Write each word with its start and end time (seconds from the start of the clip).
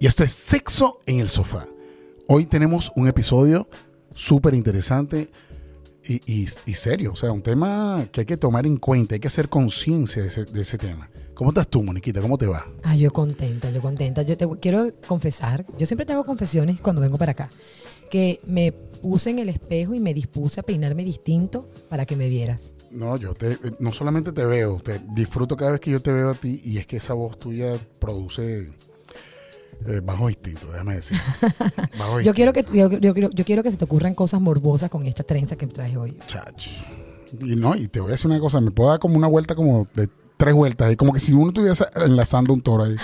y 0.00 0.06
esto 0.06 0.24
es 0.24 0.32
Sexo 0.32 1.00
en 1.06 1.20
el 1.20 1.28
Sofá. 1.28 1.66
Hoy 2.28 2.46
tenemos 2.46 2.92
un 2.96 3.08
episodio 3.08 3.68
súper 4.14 4.54
interesante 4.54 5.30
y, 6.04 6.14
y- 6.32 6.46
y 6.66 6.74
serio, 6.74 7.12
o 7.12 7.16
sea, 7.16 7.32
un 7.32 7.42
tema 7.42 8.06
que 8.12 8.20
hay 8.20 8.26
que 8.26 8.36
tomar 8.36 8.66
en 8.66 8.76
cuenta, 8.76 9.14
hay 9.14 9.20
que 9.20 9.28
hacer 9.28 9.48
conciencia 9.48 10.22
de 10.22 10.28
ese, 10.28 10.44
de 10.44 10.60
ese 10.60 10.78
tema. 10.78 11.10
¿Cómo 11.34 11.50
estás 11.50 11.68
tú, 11.68 11.82
Moniquita? 11.82 12.20
¿Cómo 12.20 12.38
te 12.38 12.46
va? 12.46 12.66
Ah, 12.82 12.96
yo 12.96 13.12
contenta, 13.12 13.70
yo 13.70 13.82
contenta. 13.82 14.22
Yo 14.22 14.36
te 14.38 14.48
quiero 14.60 14.88
confesar, 15.06 15.66
yo 15.78 15.84
siempre 15.84 16.06
te 16.06 16.14
hago 16.14 16.24
confesiones 16.24 16.80
cuando 16.80 17.02
vengo 17.02 17.18
para 17.18 17.32
acá, 17.32 17.48
que 18.10 18.38
me 18.46 18.72
puse 18.72 19.30
en 19.30 19.40
el 19.40 19.50
espejo 19.50 19.94
y 19.94 20.00
me 20.00 20.14
dispuse 20.14 20.60
a 20.60 20.62
peinarme 20.62 21.04
distinto 21.04 21.68
para 21.90 22.06
que 22.06 22.16
me 22.16 22.28
vieras. 22.28 22.60
No, 22.90 23.16
yo 23.18 23.34
te, 23.34 23.58
no 23.80 23.92
solamente 23.92 24.32
te 24.32 24.46
veo, 24.46 24.78
te 24.82 25.00
disfruto 25.14 25.56
cada 25.56 25.72
vez 25.72 25.80
que 25.80 25.90
yo 25.90 26.00
te 26.00 26.12
veo 26.12 26.30
a 26.30 26.34
ti 26.34 26.62
y 26.64 26.78
es 26.78 26.86
que 26.86 26.96
esa 26.96 27.12
voz 27.12 27.36
tuya 27.36 27.78
produce 28.00 28.70
eh, 29.86 30.00
bajo 30.02 30.28
instinto, 30.28 30.66
déjame 30.70 30.96
decir. 30.96 31.18
Bajo 31.98 32.20
Yo 32.20 32.34
quiero 32.34 32.52
que 32.52 32.64
yo, 32.72 32.90
yo 32.90 33.12
quiero, 33.14 33.30
yo 33.30 33.44
quiero 33.44 33.62
que 33.62 33.70
se 33.70 33.76
te 33.76 33.84
ocurran 33.84 34.14
cosas 34.14 34.40
morbosas 34.40 34.90
con 34.90 35.06
esta 35.06 35.22
trenza 35.22 35.56
que 35.56 35.66
traje 35.66 35.96
hoy. 35.96 36.16
Chacho. 36.26 36.70
Y 37.40 37.56
no, 37.56 37.74
y 37.74 37.88
te 37.88 38.00
voy 38.00 38.10
a 38.10 38.12
decir 38.12 38.30
una 38.30 38.40
cosa, 38.40 38.60
me 38.60 38.70
puedo 38.70 38.90
dar 38.90 38.98
como 38.98 39.16
una 39.16 39.26
vuelta 39.26 39.54
como 39.54 39.86
de 39.94 40.08
tres 40.36 40.54
vueltas, 40.54 40.88
ahí 40.88 40.96
como 40.96 41.12
que 41.12 41.20
si 41.20 41.32
uno 41.32 41.48
estuviese 41.48 41.84
enlazando 41.94 42.52
un 42.52 42.60
toro 42.60 42.84
ahí, 42.84 42.96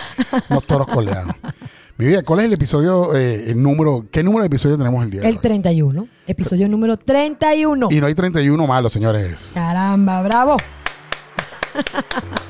unos 0.50 0.64
toros 0.64 0.86
coleados. 0.86 1.34
Mi 1.98 2.06
vida, 2.06 2.22
¿cuál 2.22 2.40
es 2.40 2.46
el 2.46 2.52
episodio, 2.54 3.14
eh, 3.14 3.50
el 3.50 3.62
número, 3.62 4.06
qué 4.10 4.22
número 4.22 4.42
de 4.42 4.46
episodio 4.46 4.78
tenemos 4.78 5.04
el 5.04 5.10
día 5.10 5.20
de 5.20 5.28
El 5.28 5.36
hoy? 5.36 5.42
31, 5.42 6.08
episodio 6.26 6.68
número 6.68 6.96
31. 6.96 7.88
Y 7.90 8.00
no 8.00 8.06
hay 8.06 8.14
31 8.14 8.66
malos, 8.66 8.92
señores. 8.92 9.50
Caramba, 9.54 10.22
bravo. 10.22 10.56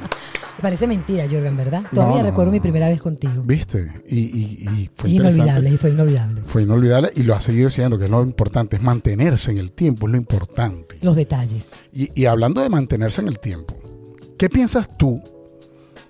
Parece 0.63 0.87
mentira, 0.87 1.25
Jorgen, 1.31 1.57
¿verdad? 1.57 1.83
Todavía 1.93 2.17
No, 2.19 2.23
no, 2.23 2.29
recuerdo 2.31 2.47
no. 2.47 2.53
mi 2.53 2.61
primera 2.61 2.89
vez 2.89 3.01
contigo. 3.03 3.43
¿Viste? 3.45 3.93
Y, 4.09 4.19
y, 4.21 4.69
y 4.69 4.91
fue 4.95 5.11
inolvidable, 5.11 5.71
y 5.71 5.77
fue 5.77 5.91
inolvidable. 5.91 6.43
Fue 6.45 6.63
inolvidable 6.63 7.11
y 7.17 7.25
lo 7.25 7.35
ha 7.35 7.41
seguido 7.41 7.67
diciendo 7.69 7.99
que 7.99 8.05
es 8.05 8.11
lo 8.11 8.23
importante, 8.23 8.77
es 8.77 8.83
mantenerse 8.83 9.51
en 9.51 9.59
el 9.59 9.73
tiempo, 9.73 10.07
es 10.07 10.13
lo 10.13 10.19
importante. 10.19 10.97
Los 11.03 11.17
detalles. 11.17 11.65
Y, 11.93 12.19
y 12.21 12.27
hablando 12.27 12.61
de 12.63 12.69
mantenerse 12.69 13.21
en 13.21 13.29
el 13.29 13.41
tiempo, 13.41 13.75
¿qué 14.39 14.49
piensas 14.49 14.89
tú 14.97 15.21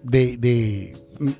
de, 0.03 0.37
de- 0.37 0.97
mm, 1.19 1.31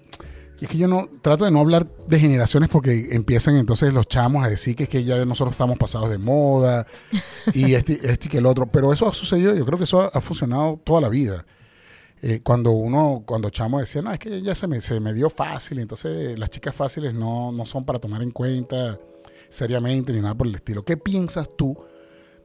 Es 0.63 0.69
que 0.69 0.79
yo 0.79 0.87
no 0.89 1.09
trato 1.21 1.45
de 1.45 1.51
no 1.51 1.61
hablar 1.61 1.87
de 2.09 2.19
generaciones 2.19 2.71
porque 2.71 3.09
empiezan 3.11 3.57
entonces 3.57 3.93
los 3.93 4.07
chamos 4.07 4.45
a 4.45 4.49
decir 4.49 4.75
que 4.77 4.85
es 4.85 4.89
que 4.89 5.03
ya 5.05 5.23
nosotros 5.25 5.53
estamos 5.53 5.77
pasados 5.77 6.09
de 6.09 6.19
moda 6.19 6.87
y 7.53 7.75
este, 7.75 7.95
este 8.11 8.29
y 8.29 8.31
que 8.31 8.39
el 8.39 8.47
otro, 8.47 8.67
pero 8.67 8.93
eso 8.93 9.09
ha 9.09 9.13
sucedido, 9.13 9.55
yo 9.55 9.67
creo 9.67 9.77
que 9.77 9.85
eso 9.85 10.01
ha, 10.01 10.07
ha 10.07 10.21
funcionado 10.21 10.81
toda 10.85 11.01
la 11.01 11.09
vida. 11.09 11.45
Eh, 12.25 12.41
cuando 12.41 12.71
uno, 12.71 13.25
cuando 13.27 13.51
chamo 13.51 13.81
decía, 13.81 14.01
no, 14.01 14.13
es 14.13 14.19
que 14.21 14.41
ya 14.43 14.55
se 14.55 14.69
me, 14.69 14.81
se 14.81 15.01
me 15.01 15.13
dio 15.13 15.29
fácil, 15.29 15.81
entonces 15.81 16.39
las 16.39 16.51
chicas 16.51 16.73
fáciles 16.75 17.13
no, 17.15 17.51
no 17.51 17.67
son 17.67 17.85
para 17.85 17.99
tomar 17.99 18.23
en 18.23 18.31
cuenta 18.31 18.97
seriamente 19.49 20.13
ni 20.13 20.21
nada 20.21 20.35
por 20.37 20.47
el 20.47 20.55
estilo. 20.55 20.85
¿Qué 20.85 20.97
piensas 20.97 21.51
tú 21.59 21.77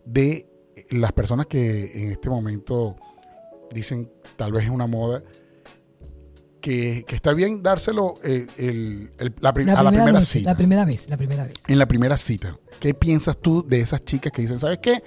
de 0.03 0.49
las 0.89 1.11
personas 1.11 1.45
que 1.45 1.91
en 2.03 2.11
este 2.11 2.27
momento 2.29 2.95
dicen 3.71 4.11
tal 4.35 4.51
vez 4.51 4.63
es 4.65 4.69
una 4.71 4.87
moda 4.87 5.21
que, 6.61 7.05
que 7.07 7.15
está 7.15 7.33
bien 7.33 7.61
dárselo 7.61 8.15
eh, 8.23 8.47
el- 8.57 9.11
el- 9.19 9.33
la 9.39 9.53
prim- 9.53 9.69
a 9.69 9.83
la 9.83 9.89
primera 9.91 10.11
vez, 10.19 10.27
cita 10.27 10.51
La 10.51 10.57
primera 10.57 10.85
vez, 10.85 11.07
la 11.09 11.17
primera 11.17 11.45
vez. 11.45 11.53
en 11.67 11.79
la 11.79 11.87
primera 11.87 12.17
cita 12.17 12.57
¿qué 12.79 12.93
piensas 12.93 13.37
tú 13.37 13.65
de 13.67 13.79
esas 13.79 14.01
chicas 14.01 14.31
que 14.31 14.41
dicen 14.41 14.59
sabes 14.59 14.79
qué 14.79 15.03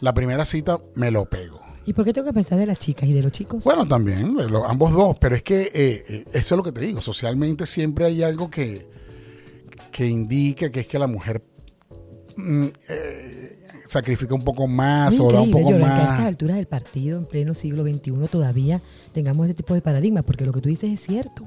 la 0.00 0.12
primera 0.14 0.44
cita 0.44 0.78
me 0.94 1.10
lo 1.10 1.28
pego 1.28 1.60
¿Y 1.86 1.92
por 1.92 2.04
qué 2.04 2.12
tengo 2.12 2.26
que 2.28 2.32
pensar 2.32 2.58
de 2.58 2.66
las 2.66 2.78
chicas 2.78 3.08
y 3.08 3.12
de 3.12 3.22
los 3.22 3.32
chicos? 3.32 3.64
bueno 3.64 3.86
también 3.86 4.34
de 4.36 4.48
los- 4.48 4.68
ambos 4.68 4.92
dos 4.92 5.16
pero 5.20 5.34
es 5.36 5.42
que 5.42 5.62
eh, 5.74 6.04
eh, 6.08 6.24
eso 6.32 6.54
es 6.54 6.56
lo 6.56 6.62
que 6.62 6.72
te 6.72 6.80
digo 6.80 7.02
socialmente 7.02 7.66
siempre 7.66 8.06
hay 8.06 8.22
algo 8.22 8.48
que 8.50 8.86
que 9.92 10.06
indica 10.06 10.70
que 10.70 10.80
es 10.80 10.86
que 10.86 10.98
la 10.98 11.06
mujer 11.06 11.42
mm, 12.36 12.66
eh, 12.88 13.58
sacrifica 13.86 14.34
un 14.34 14.42
poco 14.42 14.66
más 14.66 15.18
Muy 15.18 15.28
o 15.28 15.32
da 15.32 15.40
un 15.42 15.50
poco 15.50 15.64
Jordan, 15.70 15.80
que 15.80 15.86
a 15.86 15.96
estas 16.02 16.18
más 16.18 16.26
alturas 16.26 16.56
del 16.56 16.66
partido, 16.66 17.18
en 17.18 17.26
pleno 17.26 17.54
siglo 17.54 17.84
XXI, 17.84 18.12
todavía 18.30 18.80
tengamos 19.12 19.46
este 19.48 19.62
tipo 19.62 19.74
de 19.74 19.82
paradigmas, 19.82 20.24
porque 20.24 20.44
lo 20.44 20.52
que 20.52 20.60
tú 20.60 20.68
dices 20.68 20.90
es 20.90 21.00
cierto. 21.00 21.44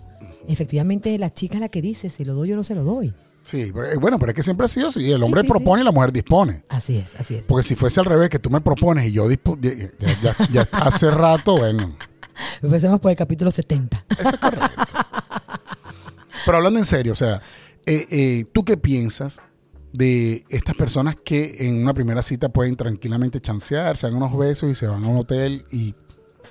Efectivamente, 0.48 1.18
la 1.18 1.34
chica 1.34 1.56
es 1.56 1.62
la 1.62 1.70
que 1.70 1.82
dice, 1.82 2.10
se 2.10 2.24
lo 2.24 2.36
doy 2.36 2.54
o 2.54 2.56
no 2.56 2.64
se 2.64 2.76
lo 2.76 2.84
doy. 2.84 3.14
Sí, 3.50 3.72
pero, 3.74 3.90
eh, 3.92 3.96
bueno, 3.96 4.20
pero 4.20 4.32
es 4.32 4.36
que 4.36 4.44
siempre 4.44 4.66
ha 4.66 4.68
sido 4.68 4.88
así. 4.88 5.10
El 5.10 5.24
hombre 5.24 5.42
sí, 5.44 5.48
propone 5.48 5.82
y 5.82 5.86
la 5.86 5.92
mujer 5.92 6.12
dispone. 6.12 6.64
Así 6.68 6.98
es, 6.98 7.16
así 7.16 7.36
es. 7.36 7.44
Porque 7.46 7.64
si 7.64 7.76
fuese 7.76 8.02
al 8.02 8.06
revés, 8.06 8.30
que 8.30 8.40
tú 8.40 8.50
me 8.50 8.60
propones 8.60 9.06
y 9.08 9.14
yo 9.14 9.30
dispo- 9.30 9.58
ya, 9.62 9.72
ya- 10.00 10.16
ya- 10.22 10.48
ya 10.52 10.68
hace 10.80 11.10
rato, 11.12 11.58
bueno, 11.58 11.96
Empecemos 12.62 13.00
por 13.00 13.10
el 13.12 13.18
capítulo 13.18 13.50
70. 13.50 14.04
eso 14.20 14.30
es 14.32 14.36
correcto. 14.40 14.68
Pero 16.46 16.58
hablando 16.58 16.80
en 16.80 16.86
serio, 16.86 17.14
o 17.14 17.16
sea, 17.16 17.42
eh, 17.86 18.06
eh, 18.10 18.46
¿tú 18.54 18.64
qué 18.64 18.78
piensas 18.78 19.40
de 19.94 20.44
estas 20.50 20.76
personas 20.76 21.16
que 21.24 21.56
en 21.68 21.82
una 21.82 21.94
primera 21.94 22.22
cita 22.22 22.50
pueden 22.50 22.76
tranquilamente 22.76 23.40
chancear, 23.42 23.98
se 23.98 24.08
dan 24.08 24.16
unos 24.18 24.38
besos 24.38 24.70
y 24.72 24.76
se 24.76 24.88
van 24.88 25.04
a 25.04 25.08
un 25.08 25.18
hotel 25.18 25.66
y, 25.72 25.96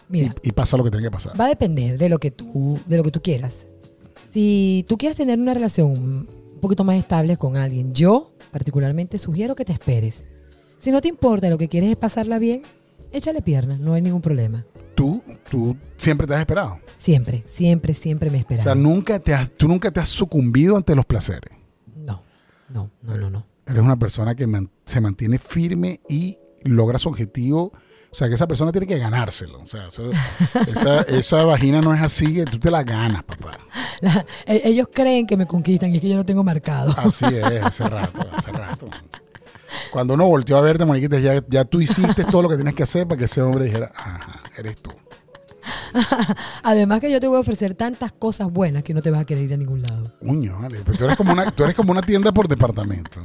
Mira, 0.08 0.34
y- 0.42 0.48
y 0.48 0.52
pasa 0.52 0.76
lo 0.76 0.84
que 0.84 0.90
tiene 0.90 1.04
que 1.04 1.10
pasar? 1.10 1.38
va 1.38 1.44
a 1.44 1.48
depender 1.48 1.98
de 1.98 2.08
lo 2.08 2.18
que 2.18 2.30
tú, 2.30 2.80
de 2.86 2.96
lo 2.96 3.02
que 3.04 3.10
tú 3.10 3.20
quieras. 3.22 3.54
Si 4.32 4.84
tú 4.88 4.96
quieres 4.98 5.16
tener 5.16 5.38
una 5.38 5.54
relación 5.54 6.28
un 6.56 6.60
poquito 6.60 6.84
más 6.84 6.96
estable 6.96 7.36
con 7.36 7.56
alguien, 7.56 7.92
yo 7.94 8.32
particularmente 8.50 9.18
sugiero 9.18 9.54
que 9.54 9.64
te 9.64 9.72
esperes. 9.72 10.24
Si 10.80 10.90
no 10.90 11.00
te 11.00 11.08
importa, 11.08 11.48
lo 11.48 11.58
que 11.58 11.68
quieres 11.68 11.90
es 11.90 11.96
pasarla 11.96 12.38
bien, 12.38 12.62
échale 13.12 13.42
piernas, 13.42 13.78
no 13.78 13.92
hay 13.94 14.02
ningún 14.02 14.20
problema. 14.22 14.64
Tú, 14.94 15.22
tú 15.50 15.76
siempre 15.96 16.26
te 16.26 16.34
has 16.34 16.40
esperado. 16.40 16.78
Siempre, 16.98 17.42
siempre, 17.52 17.92
siempre 17.94 18.30
me 18.30 18.36
he 18.38 18.40
O 18.40 18.42
esperado. 18.42 18.64
sea, 18.64 18.74
nunca 18.74 19.18
te 19.20 19.34
has, 19.34 19.50
tú 19.50 19.68
nunca 19.68 19.90
te 19.90 20.00
has 20.00 20.08
sucumbido 20.08 20.76
ante 20.76 20.94
los 20.94 21.04
placeres. 21.06 21.50
no, 21.94 22.22
no, 22.68 22.90
no, 23.02 23.16
no, 23.16 23.30
no. 23.30 23.46
Eres 23.66 23.82
una 23.82 23.96
persona 23.98 24.34
que 24.34 24.46
man- 24.46 24.70
se 24.86 25.00
mantiene 25.00 25.38
firme 25.38 26.00
y 26.08 26.38
logra 26.62 26.98
su 26.98 27.08
objetivo. 27.08 27.72
O 28.16 28.18
sea, 28.18 28.28
que 28.28 28.34
esa 28.34 28.46
persona 28.48 28.72
tiene 28.72 28.86
que 28.86 28.98
ganárselo. 28.98 29.60
O 29.60 29.68
sea, 29.68 29.88
eso- 29.88 30.08
esa, 30.72 31.02
esa 31.02 31.44
vagina 31.44 31.82
no 31.82 31.92
es 31.92 32.00
así, 32.00 32.32
que 32.32 32.46
tú 32.46 32.58
te 32.58 32.70
la 32.70 32.82
ganas, 32.82 33.22
papá. 33.24 33.58
La- 34.00 34.24
e- 34.46 34.62
ellos 34.64 34.88
creen 34.90 35.26
que 35.26 35.36
me 35.36 35.46
conquistan 35.46 35.90
y 35.92 35.96
es 35.96 36.00
que 36.00 36.08
yo 36.08 36.16
lo 36.16 36.24
tengo 36.24 36.42
marcado. 36.42 36.94
Así 36.96 37.26
es, 37.26 37.62
hace 37.62 37.86
rato, 37.86 38.26
hace 38.32 38.52
rato. 38.52 38.86
Cuando 39.92 40.14
uno 40.14 40.24
volteó 40.28 40.56
a 40.56 40.62
verte, 40.62 40.86
Moniquita, 40.86 41.18
ya, 41.18 41.42
ya 41.46 41.66
tú 41.66 41.82
hiciste 41.82 42.24
todo 42.24 42.40
lo 42.40 42.48
que 42.48 42.54
tienes 42.56 42.72
que 42.72 42.84
hacer 42.84 43.06
para 43.06 43.18
que 43.18 43.26
ese 43.26 43.42
hombre 43.42 43.66
dijera, 43.66 43.92
ajá, 43.94 44.40
eres 44.56 44.76
tú. 44.80 44.92
Además 46.62 47.00
que 47.00 47.10
yo 47.10 47.20
te 47.20 47.26
voy 47.28 47.36
a 47.36 47.40
ofrecer 47.40 47.74
tantas 47.74 48.12
cosas 48.12 48.50
buenas 48.50 48.82
que 48.82 48.94
no 48.94 49.02
te 49.02 49.10
vas 49.10 49.20
a 49.20 49.24
querer 49.26 49.44
ir 49.44 49.52
a 49.52 49.56
ningún 49.58 49.82
lado. 49.82 50.10
Uño, 50.22 50.58
vale. 50.58 50.80
Pues 50.86 50.96
tú 50.96 51.04
eres 51.04 51.18
como 51.18 51.32
una, 51.32 51.50
tú 51.50 51.64
eres 51.64 51.74
como 51.74 51.92
una 51.92 52.00
tienda 52.00 52.32
por 52.32 52.48
departamento. 52.48 53.20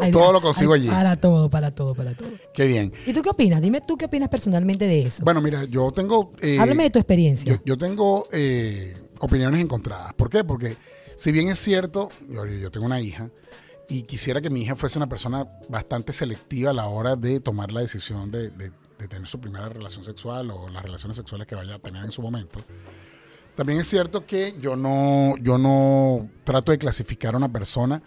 Ay, 0.00 0.10
Todo 0.10 0.32
lo 0.32 0.40
consigo 0.40 0.72
ay, 0.74 0.80
allí. 0.82 0.88
Para 0.90 1.16
todo, 1.16 1.48
para 1.50 1.70
todo, 1.70 1.94
para 1.94 2.14
todo. 2.14 2.28
Qué 2.54 2.66
bien. 2.66 2.92
¿Y 3.06 3.12
tú 3.12 3.22
qué 3.22 3.30
opinas? 3.30 3.60
Dime 3.60 3.80
tú 3.80 3.96
qué 3.96 4.06
opinas 4.06 4.28
personalmente 4.28 4.86
de 4.86 5.02
eso. 5.02 5.22
Bueno, 5.24 5.40
mira, 5.40 5.64
yo 5.64 5.90
tengo... 5.92 6.30
eh, 6.40 6.58
Háblame 6.58 6.84
de 6.84 6.90
tu 6.90 6.98
experiencia. 6.98 7.52
Yo, 7.52 7.60
yo 7.64 7.76
tengo 7.76 8.26
eh, 8.32 8.94
opiniones 9.20 9.60
encontradas. 9.60 10.12
¿Por 10.14 10.30
qué? 10.30 10.44
Porque 10.44 10.76
si 11.16 11.32
bien 11.32 11.48
es 11.48 11.58
cierto, 11.58 12.10
yo, 12.28 12.44
yo 12.46 12.70
tengo 12.70 12.86
una 12.86 13.00
hija 13.00 13.30
y 13.88 14.02
quisiera 14.02 14.40
que 14.40 14.50
mi 14.50 14.62
hija 14.62 14.76
fuese 14.76 14.98
una 14.98 15.08
persona 15.08 15.46
bastante 15.68 16.12
selectiva 16.12 16.70
a 16.70 16.74
la 16.74 16.86
hora 16.86 17.16
de 17.16 17.40
tomar 17.40 17.72
la 17.72 17.80
decisión 17.80 18.30
de, 18.30 18.50
de- 18.50 18.72
de 18.98 19.06
tener 19.06 19.28
su 19.28 19.38
primera 19.38 19.68
relación 19.68 20.04
sexual 20.04 20.50
o 20.50 20.68
las 20.70 20.82
relaciones 20.82 21.16
sexuales 21.16 21.46
que 21.46 21.54
vaya 21.54 21.76
a 21.76 21.78
tener 21.78 22.04
en 22.04 22.10
su 22.10 22.20
momento. 22.20 22.58
También 23.54 23.78
es 23.80 23.88
cierto 23.88 24.26
que 24.26 24.54
yo 24.60 24.74
no, 24.76 25.34
yo 25.40 25.56
no 25.56 26.28
trato 26.44 26.72
de 26.72 26.78
clasificar 26.78 27.34
a 27.34 27.36
una 27.36 27.48
persona 27.52 28.02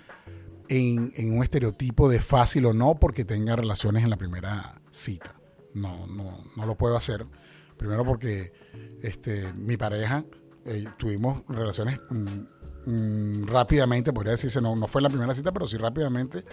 en, 0.72 1.34
un 1.36 1.44
estereotipo 1.44 2.08
de 2.08 2.22
fácil 2.22 2.66
o 2.66 2.74
no 2.74 2.96
porque 2.96 3.26
tenga 3.26 3.56
relaciones 3.58 4.04
en 4.04 4.10
la 4.10 4.18
primera 4.18 4.82
cita. 4.90 5.36
No, 5.74 6.08
no, 6.08 6.46
no 6.56 6.66
lo 6.66 6.76
puedo 6.76 6.96
hacer. 6.96 7.26
Primero 7.76 8.06
porque 8.06 8.54
este, 9.02 9.52
mi 9.54 9.76
pareja, 9.76 10.24
eh, 10.66 10.86
tuvimos 10.98 11.44
relaciones 11.50 12.00
mm, 12.10 12.90
mm, 12.90 13.48
rápidamente, 13.48 14.14
podría 14.14 14.32
decirse, 14.32 14.62
no, 14.62 14.76
no 14.76 14.88
fue 14.88 15.00
en 15.00 15.04
la 15.04 15.10
primera 15.10 15.36
cita, 15.36 15.52
pero 15.52 15.68
sí 15.68 15.78
rápidamente. 15.78 16.46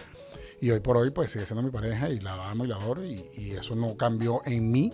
Y 0.61 0.71
hoy 0.71 0.81
por 0.81 0.97
hoy, 0.97 1.11
pues 1.11 1.31
sigue 1.31 1.47
siendo 1.47 1.63
mi 1.63 1.71
pareja 1.71 2.11
y 2.11 2.19
la 2.19 2.51
amo 2.51 2.65
y 2.65 2.69
la 2.69 2.75
adoro. 2.75 3.05
Y, 3.05 3.53
eso 3.53 3.77
no 3.77 3.97
cambió 3.97 4.43
en 4.45 4.73
mí 4.73 4.93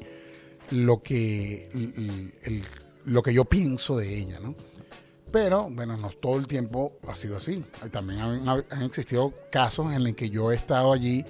lo 0.70 1.00
que, 1.00 1.70
lo 3.06 3.22
que 3.22 3.32
yo 3.32 3.46
pienso 3.46 3.96
de 3.96 4.18
ella, 4.18 4.38
¿no? 4.40 4.54
Pero, 5.34 5.68
bueno, 5.68 5.96
no 5.96 6.10
todo 6.10 6.36
el 6.36 6.46
tiempo 6.46 6.92
ha 7.08 7.16
sido 7.16 7.36
así. 7.36 7.64
También 7.90 8.20
han, 8.20 8.48
han 8.48 8.82
existido 8.84 9.34
casos 9.50 9.92
en 9.92 10.04
los 10.04 10.12
que 10.12 10.30
yo 10.30 10.52
he 10.52 10.54
estado 10.54 10.92
allí 10.92 11.24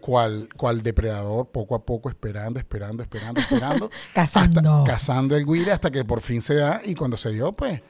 cual, 0.00 0.48
cual 0.56 0.82
depredador, 0.82 1.52
poco 1.52 1.76
a 1.76 1.84
poco, 1.84 2.08
esperando, 2.08 2.58
esperando, 2.58 3.04
esperando, 3.04 3.40
esperando. 3.40 3.90
Cazando. 4.12 4.58
Hasta, 4.58 4.92
cazando 4.92 5.36
el 5.36 5.46
guire 5.46 5.70
hasta 5.70 5.92
que 5.92 6.04
por 6.04 6.20
fin 6.20 6.42
se 6.42 6.56
da. 6.56 6.80
Y 6.84 6.96
cuando 6.96 7.16
se 7.16 7.30
dio, 7.30 7.52
pues, 7.52 7.80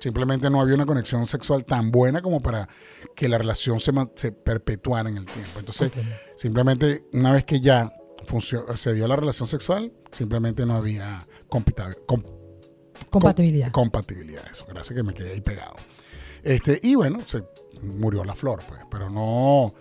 simplemente 0.00 0.50
no 0.50 0.60
había 0.60 0.74
una 0.74 0.84
conexión 0.84 1.28
sexual 1.28 1.64
tan 1.64 1.92
buena 1.92 2.20
como 2.20 2.40
para 2.40 2.68
que 3.14 3.28
la 3.28 3.38
relación 3.38 3.78
se, 3.78 4.32
perpetuara 4.32 5.08
en 5.08 5.18
el 5.18 5.26
tiempo. 5.26 5.60
Entonces, 5.60 5.92
simplemente 6.34 7.04
una 7.12 7.32
vez 7.32 7.44
que 7.44 7.60
ya 7.60 7.92
se 8.74 8.94
dio 8.94 9.06
la 9.06 9.14
relación 9.14 9.46
sexual, 9.46 9.92
simplemente 10.10 10.66
no 10.66 10.74
había 10.74 11.24
com- 12.94 13.20
Compatibilidad. 13.20 13.70
compatibilidad. 13.70 14.42
Eso, 14.50 14.64
gracias 14.68 14.96
que 14.96 15.02
me 15.02 15.14
quedé 15.14 15.32
ahí 15.32 15.40
pegado. 15.40 15.74
Este, 16.42 16.78
y 16.82 16.94
bueno, 16.94 17.20
se 17.26 17.42
murió 17.82 18.24
la 18.24 18.34
flor, 18.34 18.60
pues. 18.68 18.80
Pero 18.90 19.10
no. 19.10 19.72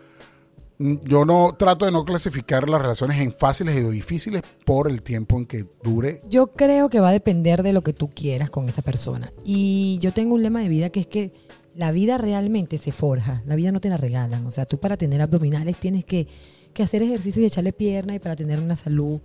Yo 0.80 1.24
no 1.24 1.56
trato 1.57 1.86
de 1.86 1.92
no 1.92 2.04
clasificar 2.04 2.68
las 2.68 2.81
relaciones 2.81 3.19
en 3.21 3.31
fáciles 3.31 3.75
y 3.75 3.81
difíciles 3.92 4.42
por 4.65 4.89
el 4.89 5.01
tiempo 5.01 5.38
en 5.38 5.45
que 5.45 5.65
dure. 5.83 6.19
Yo 6.30 6.48
creo 6.48 6.89
que 6.89 7.00
va 7.00 7.10
a 7.10 7.13
depender 7.13 7.63
de 7.63 7.74
lo 7.74 7.81
que 7.83 7.94
tú 7.94 8.10
quieras 8.10 8.50
con 8.50 8.68
esa 8.68 8.81
persona. 8.81 9.31
Y 9.45 9.98
yo 10.01 10.12
tengo 10.13 10.33
un 10.36 10.42
lema 10.44 10.62
de 10.62 10.69
vida 10.69 10.89
que 10.89 11.00
es 11.01 11.07
que 11.07 11.31
la 11.75 11.92
vida 11.92 12.18
realmente 12.18 12.77
se 12.80 12.92
forja. 12.92 13.44
La 13.45 13.56
vida 13.56 13.71
no 13.71 13.80
te 13.80 13.89
la 13.89 13.98
regalan. 13.98 14.45
O 14.45 14.51
sea, 14.51 14.65
tú 14.65 14.77
para 14.80 14.98
tener 14.98 15.21
abdominales 15.21 15.77
tienes 15.77 16.06
que, 16.06 16.27
que 16.74 16.83
hacer 16.83 17.04
ejercicio 17.04 17.42
y 17.42 17.45
echarle 17.45 17.71
pierna 17.71 18.15
y 18.15 18.19
para 18.19 18.36
tener 18.36 18.60
una 18.60 18.75
salud 18.75 19.21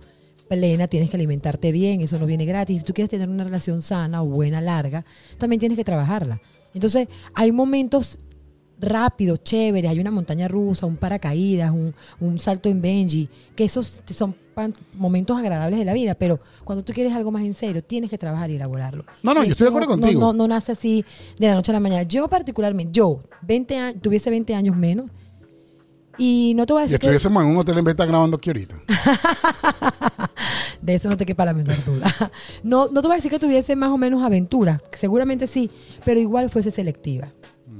plena 0.49 0.87
tienes 0.89 1.09
que 1.09 1.15
alimentarte 1.15 1.71
bien, 1.71 2.01
eso 2.01 2.19
no 2.19 2.25
viene 2.25 2.45
gratis. 2.45 2.79
Si 2.79 2.83
tú 2.83 2.93
quieres 2.93 3.09
tener 3.09 3.29
una 3.29 3.45
relación 3.45 3.81
sana 3.81 4.21
o 4.21 4.25
buena, 4.25 4.59
larga, 4.59 5.05
también 5.37 5.59
tienes 5.61 5.77
que 5.77 5.85
trabajarla. 5.85 6.41
Entonces, 6.73 7.07
hay 7.35 7.51
momentos 7.53 8.17
rápidos, 8.81 9.43
chéveres, 9.43 9.91
hay 9.91 9.99
una 9.99 10.11
montaña 10.11 10.47
rusa, 10.47 10.85
un 10.85 10.95
paracaídas, 10.97 11.71
un, 11.71 11.93
un 12.19 12.39
salto 12.39 12.69
en 12.69 12.81
Benji, 12.81 13.29
que 13.55 13.65
esos 13.65 14.01
son 14.13 14.35
momentos 14.95 15.37
agradables 15.37 15.79
de 15.79 15.85
la 15.85 15.93
vida, 15.93 16.15
pero 16.15 16.39
cuando 16.65 16.83
tú 16.83 16.91
quieres 16.93 17.13
algo 17.13 17.31
más 17.31 17.43
en 17.43 17.53
serio, 17.53 17.81
tienes 17.83 18.09
que 18.09 18.17
trabajar 18.17 18.49
y 18.51 18.55
elaborarlo. 18.55 19.05
No, 19.23 19.33
no, 19.33 19.43
yo 19.45 19.51
estoy 19.51 19.65
de 19.65 19.69
acuerdo 19.69 19.95
no- 19.95 20.01
contigo. 20.01 20.19
No, 20.19 20.33
no 20.33 20.47
nace 20.47 20.73
así 20.73 21.05
de 21.37 21.47
la 21.47 21.55
noche 21.55 21.71
a 21.71 21.73
la 21.73 21.79
mañana. 21.79 22.03
Yo 22.03 22.27
particularmente, 22.27 22.91
yo, 22.93 23.21
20 23.41 23.77
años, 23.77 24.01
tuviese 24.01 24.29
20 24.29 24.53
años 24.55 24.75
menos, 24.75 25.09
y 26.19 26.53
no 26.55 26.65
te 26.65 26.73
voy 26.73 26.81
a 26.81 26.85
Y 26.85 26.89
decir 26.89 26.99
que 26.99 27.05
estuviésemos 27.07 27.43
en 27.43 27.49
un 27.49 27.57
hotel 27.57 27.77
en 27.77 27.85
vez 27.85 27.95
de 27.95 28.03
estar 28.03 28.07
grabando 28.07 28.37
aquí 28.37 28.49
ahorita. 28.49 28.75
de 30.81 30.95
eso 30.95 31.09
no 31.09 31.17
te 31.17 31.25
quepa 31.25 31.45
la 31.45 31.53
menor 31.53 31.83
duda. 31.85 32.13
No, 32.61 32.89
no 32.89 33.01
te 33.01 33.07
voy 33.07 33.13
a 33.13 33.15
decir 33.15 33.31
que 33.31 33.39
tuviese 33.39 33.75
más 33.75 33.89
o 33.89 33.97
menos 33.97 34.21
aventuras, 34.21 34.81
seguramente 34.97 35.47
sí, 35.47 35.71
pero 36.03 36.19
igual 36.19 36.49
fuese 36.49 36.71
selectiva. 36.71 37.29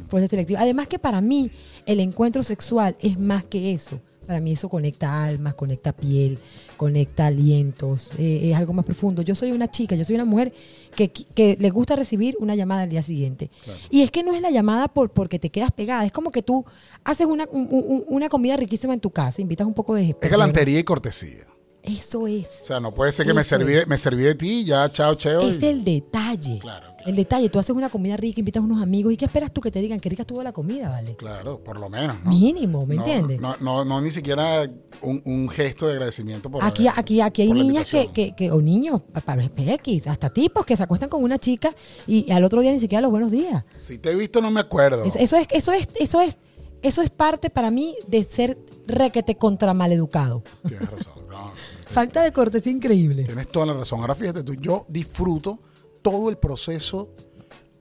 Fuese 0.09 0.27
selectiva. 0.27 0.59
Además 0.61 0.87
que 0.87 0.99
para 0.99 1.21
mí 1.21 1.51
el 1.85 1.99
encuentro 1.99 2.43
sexual 2.43 2.95
es 2.99 3.17
más 3.17 3.43
que 3.45 3.73
eso. 3.73 3.99
Para 4.25 4.41
mí 4.41 4.51
eso 4.51 4.69
conecta 4.69 5.23
almas, 5.23 5.55
conecta 5.55 5.91
piel, 5.91 6.37
conecta 6.77 7.25
alientos, 7.27 8.09
eh, 8.19 8.51
es 8.51 8.55
algo 8.55 8.73
más 8.73 8.85
profundo. 8.85 9.23
Yo 9.23 9.33
soy 9.33 9.51
una 9.51 9.71
chica, 9.71 9.95
yo 9.95 10.03
soy 10.05 10.13
una 10.15 10.25
mujer 10.25 10.53
que, 10.95 11.09
que 11.09 11.57
le 11.59 11.69
gusta 11.71 11.95
recibir 11.95 12.35
una 12.39 12.53
llamada 12.55 12.83
al 12.83 12.89
día 12.89 13.01
siguiente. 13.01 13.49
Y 13.89 14.01
es 14.03 14.11
que 14.11 14.21
no 14.21 14.35
es 14.35 14.41
la 14.41 14.51
llamada 14.51 14.87
por, 14.87 15.09
porque 15.09 15.39
te 15.39 15.49
quedas 15.49 15.71
pegada, 15.71 16.05
es 16.05 16.11
como 16.11 16.31
que 16.31 16.43
tú 16.43 16.63
haces 17.03 17.25
una, 17.25 17.47
un- 17.51 17.67
un- 17.71 18.03
una 18.07 18.29
comida 18.29 18.55
riquísima 18.55 18.93
en 18.93 18.99
tu 18.99 19.09
casa, 19.09 19.41
invitas 19.41 19.65
un 19.65 19.73
poco 19.73 19.95
de... 19.95 20.15
Es 20.21 20.29
galantería 20.31 20.77
y 20.77 20.83
cortesía. 20.83 21.47
Eso 21.81 22.27
es. 22.27 22.45
O 22.61 22.65
sea, 22.65 22.79
no 22.79 22.93
puede 22.93 23.11
ser 23.11 23.25
que 23.25 23.33
me 23.33 23.43
serví, 23.43 23.73
me 23.87 23.97
serví 23.97 24.21
de 24.23 24.35
ti, 24.35 24.63
ya, 24.63 24.91
chao, 24.91 25.15
cheo. 25.15 25.41
Es 25.49 25.59
y- 25.59 25.65
el 25.65 25.83
detalle. 25.83 26.59
Claro. 26.59 26.88
El 27.05 27.15
detalle, 27.15 27.49
tú 27.49 27.59
haces 27.59 27.75
una 27.75 27.89
comida 27.89 28.17
rica, 28.17 28.39
invitas 28.39 28.61
a 28.61 28.65
unos 28.65 28.81
amigos 28.81 29.13
y 29.13 29.17
¿qué 29.17 29.25
esperas 29.25 29.51
tú 29.53 29.61
que 29.61 29.71
te 29.71 29.79
digan? 29.81 29.99
Que 29.99 30.09
rica 30.09 30.23
estuvo 30.23 30.43
la 30.43 30.51
comida, 30.51 30.89
¿vale? 30.89 31.15
Claro, 31.15 31.59
por 31.63 31.79
lo 31.79 31.89
menos, 31.89 32.17
¿no? 32.23 32.29
Mínimo, 32.29 32.85
¿me 32.85 32.95
No, 32.95 33.01
entiendes? 33.05 33.39
No, 33.41 33.55
no, 33.61 33.85
no, 33.85 34.01
ni 34.01 34.11
siquiera 34.11 34.69
un, 35.01 35.21
un 35.25 35.49
gesto 35.49 35.87
de 35.87 35.93
agradecimiento 35.93 36.49
por 36.51 36.63
Aquí, 36.63 36.87
haber- 36.87 36.99
aquí, 36.99 37.21
aquí 37.21 37.41
hay 37.43 37.53
niñas 37.53 37.89
que, 37.89 38.11
que, 38.11 38.35
que- 38.35 38.51
o 38.51 38.61
niños, 38.61 39.01
para 39.25 39.43
X, 39.43 40.07
hasta 40.07 40.29
tipos 40.29 40.65
que 40.65 40.75
se 40.75 40.83
acuestan 40.83 41.09
con 41.09 41.23
una 41.23 41.39
chica 41.39 41.73
y 42.05 42.29
al 42.31 42.43
otro 42.43 42.61
día 42.61 42.71
ni 42.71 42.79
siquiera 42.79 43.01
los 43.01 43.11
buenos 43.11 43.31
días. 43.31 43.63
Si 43.77 43.97
te 43.97 44.11
he 44.11 44.15
visto, 44.15 44.41
no 44.41 44.51
me 44.51 44.59
acuerdo. 44.59 45.05
Es- 45.05 45.15
Eso 45.15 45.37
es, 45.37 45.47
eso 45.51 45.71
es, 45.71 45.87
eso 45.99 46.21
es, 46.21 46.37
eso 46.81 47.01
es 47.01 47.09
parte 47.09 47.49
para 47.49 47.71
mí 47.71 47.95
de 48.07 48.23
ser 48.23 48.57
requete 48.87 49.35
contra 49.35 49.73
maleducado. 49.73 50.43
Tienes 50.67 50.89
razón. 50.89 51.13
no, 51.29 51.51
Falta 51.89 52.21
de 52.23 52.31
cortesía 52.31 52.71
increíble. 52.71 53.23
tienes 53.23 53.47
toda 53.47 53.65
la 53.67 53.73
razón. 53.73 54.01
Ahora 54.01 54.15
fíjate 54.15 54.43
tú, 54.43 54.53
yo 54.55 54.85
disfruto 54.89 55.59
todo 56.01 56.29
el 56.29 56.37
proceso 56.37 57.13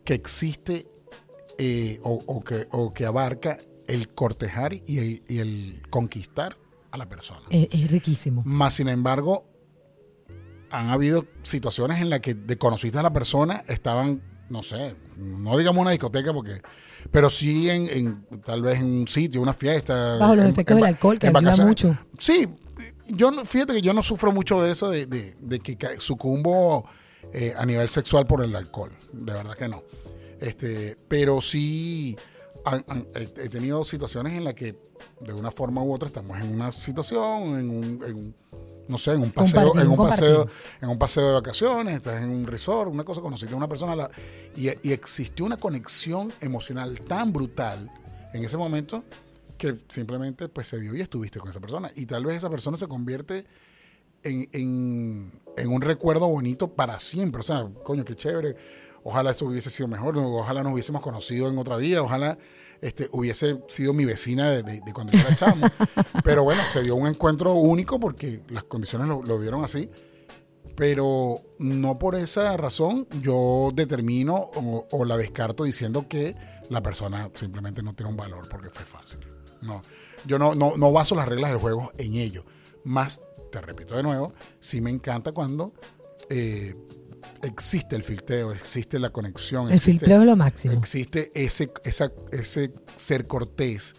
que 0.05 0.15
existe 0.15 0.87
eh, 1.59 2.01
o, 2.03 2.23
o 2.27 2.41
que, 2.43 2.67
o 2.71 2.93
que 2.93 3.05
abarca 3.07 3.59
el 3.87 4.09
cortejar 4.15 4.75
y 4.75 4.99
el, 4.99 5.23
y 5.29 5.39
el 5.39 5.83
conquistar 5.91 6.57
a 6.91 6.97
la 6.97 7.09
persona. 7.09 7.43
Es, 7.51 7.69
es 7.73 7.91
riquísimo. 7.91 8.43
Más 8.45 8.75
sin 8.75 8.89
embargo, 8.89 9.45
han 10.71 10.91
habido 10.91 11.27
situaciones 11.43 12.01
en 12.01 12.11
las 12.11 12.21
que 12.21 12.35
de 12.35 12.59
conociste 12.59 12.99
a 12.99 13.03
la 13.03 13.13
persona, 13.13 13.65
estaban, 13.69 14.23
no 14.51 14.63
sé, 14.63 14.95
no 15.17 15.57
digamos 15.57 15.81
una 15.81 15.91
discoteca 15.91 16.33
porque, 16.33 16.61
pero 17.11 17.31
sí 17.31 17.71
en, 17.71 17.89
en- 17.89 18.41
tal 18.45 18.63
vez 18.63 18.81
en 18.81 18.87
un 19.01 19.09
sitio, 19.09 19.41
una 19.41 19.55
fiesta. 19.55 20.17
Bajo 20.19 20.37
los 20.37 20.45
en- 20.45 20.51
efectos 20.51 20.75
en 20.77 20.83
del 20.83 20.89
alcohol, 20.89 21.19
que 21.19 21.27
ayuda 21.29 21.57
mucho. 21.65 21.97
Sí, 22.19 22.47
yo 23.09 23.31
no, 23.31 23.45
fíjate 23.47 23.73
que 23.75 23.83
yo 23.83 23.95
no 23.95 24.03
sufro 24.03 24.31
mucho 24.33 24.61
de 24.63 24.73
eso, 24.73 24.91
de, 24.91 25.07
de- 25.07 25.35
de 25.41 25.61
que 25.61 25.77
sucumbo 25.99 26.85
eh, 27.33 27.55
a 27.57 27.65
nivel 27.67 27.89
sexual 27.89 28.27
por 28.27 28.43
el 28.45 28.55
alcohol. 28.57 28.91
De 29.13 29.33
verdad 29.33 29.55
que 29.55 29.69
no. 29.69 29.83
Este, 30.41 30.97
pero 31.09 31.41
sí 31.41 32.17
han- 32.65 32.85
han- 32.89 33.07
he 33.15 33.49
tenido 33.49 33.85
situaciones 33.85 34.33
en 34.35 34.45
las 34.45 34.55
que 34.55 34.79
de 35.21 35.33
una 35.33 35.51
forma 35.51 35.83
u 35.83 35.93
otra 35.93 36.07
estamos 36.09 36.39
en 36.39 36.53
una 36.55 36.71
situación, 36.73 37.59
en 37.59 37.71
un, 37.71 37.85
en 38.07 38.15
un- 38.17 38.35
no 38.89 38.97
sé, 38.99 39.13
en 39.13 39.23
un 39.23 39.31
paseo, 39.33 39.79
en 39.79 39.89
un 39.89 39.97
paseo, 39.97 40.47
en 40.81 40.89
un 40.89 40.99
paseo 40.99 41.27
de 41.29 41.35
vacaciones, 41.35 41.97
estás 41.97 42.23
en 42.23 42.31
un 42.31 42.47
resort, 42.47 42.91
una 42.91 43.05
cosa, 43.05 43.21
conociste 43.21 43.53
a 43.53 43.57
una 43.57 43.69
persona 43.69 43.95
la- 43.97 44.11
y, 44.57 44.69
y 44.89 44.93
existió 44.93 45.45
una 45.45 45.57
conexión 45.59 46.33
emocional 46.41 47.01
tan 47.07 47.33
brutal 47.33 47.91
en 48.33 48.45
ese 48.45 48.57
momento 48.57 49.05
que 49.59 49.77
simplemente 49.89 50.49
pues 50.49 50.69
se 50.69 50.79
dio 50.81 50.95
y 50.95 51.01
estuviste 51.01 51.39
con 51.41 51.51
esa 51.51 51.61
persona. 51.61 51.91
Y 51.97 52.07
tal 52.07 52.25
vez 52.25 52.37
esa 52.39 52.49
persona 52.49 52.77
se 52.77 52.87
convierte 52.87 53.45
en, 54.23 54.49
en- 54.53 55.41
en 55.57 55.69
un 55.69 55.81
recuerdo 55.83 56.29
bonito 56.29 56.69
para 56.75 56.99
siempre. 56.99 57.41
O 57.41 57.45
sea, 57.45 57.69
coño, 57.83 58.05
qué 58.05 58.15
chévere. 58.15 58.57
Ojalá 59.05 59.31
esto 59.31 59.47
hubiese 59.47 59.71
sido 59.71 59.89
mejor, 59.89 60.17
ojalá 60.19 60.63
nos 60.63 60.73
hubiésemos 60.73 61.01
conocido 61.03 61.49
en 61.49 61.57
otra 61.59 61.77
vida, 61.77 62.03
ojalá 62.03 62.37
este, 62.81 63.09
hubiese 63.13 63.59
sido 63.69 63.93
mi 63.95 64.05
vecina 64.05 64.51
de, 64.51 64.63
de- 64.63 64.81
de 64.85 64.93
cuando 64.93 65.13
yo 65.13 65.21
era 65.21 65.35
chamo. 65.35 65.67
Pero 66.25 66.45
bueno, 66.45 66.63
se 66.71 66.83
dio 66.83 66.95
un 66.97 67.07
encuentro 67.07 67.55
único 67.55 67.99
porque 67.99 68.43
las 68.51 68.65
condiciones 68.65 69.09
lo, 69.09 69.23
lo 69.23 69.41
dieron 69.41 69.65
así. 69.65 69.91
Pero 70.77 71.35
no 71.59 71.99
por 71.99 72.15
esa 72.15 72.57
razón 72.57 73.09
yo 73.21 73.71
determino 73.75 74.35
o, 74.37 74.87
o 74.93 75.05
la 75.05 75.17
descarto 75.17 75.65
diciendo 75.65 76.07
que 76.09 76.37
la 76.71 76.83
persona 76.83 77.31
simplemente 77.35 77.83
no 77.83 77.95
tiene 77.95 78.11
un 78.11 78.17
valor 78.17 78.49
porque 78.49 78.69
fue 78.71 78.85
fácil. 78.85 79.21
No, 79.61 79.81
yo 80.25 80.39
no, 80.39 80.55
no, 80.55 80.77
no 80.77 80.93
baso 80.93 81.17
las 81.17 81.27
reglas 81.27 81.51
del 81.51 81.59
juego 81.61 81.91
en 81.99 82.15
ello. 82.15 82.45
Más, 82.85 83.23
te 83.51 83.61
repito 83.61 83.97
de 83.97 84.03
nuevo, 84.03 84.33
sí 84.61 84.81
me 84.81 84.91
encanta 84.91 85.33
cuando 85.33 85.73
eh, 86.31 86.75
existe 87.43 87.97
el 87.97 88.05
filtreo, 88.05 88.53
existe 88.53 88.99
la 88.99 89.11
conexión. 89.11 89.69
El 89.69 89.75
existe- 89.77 89.83
filtreo 90.01 90.21
es 90.21 90.27
lo 90.27 90.37
máximo. 90.37 90.75
Existe 90.75 91.31
ese, 91.35 91.71
esa, 91.85 92.13
ese 92.33 92.73
ser 92.97 93.27
cortés, 93.27 93.95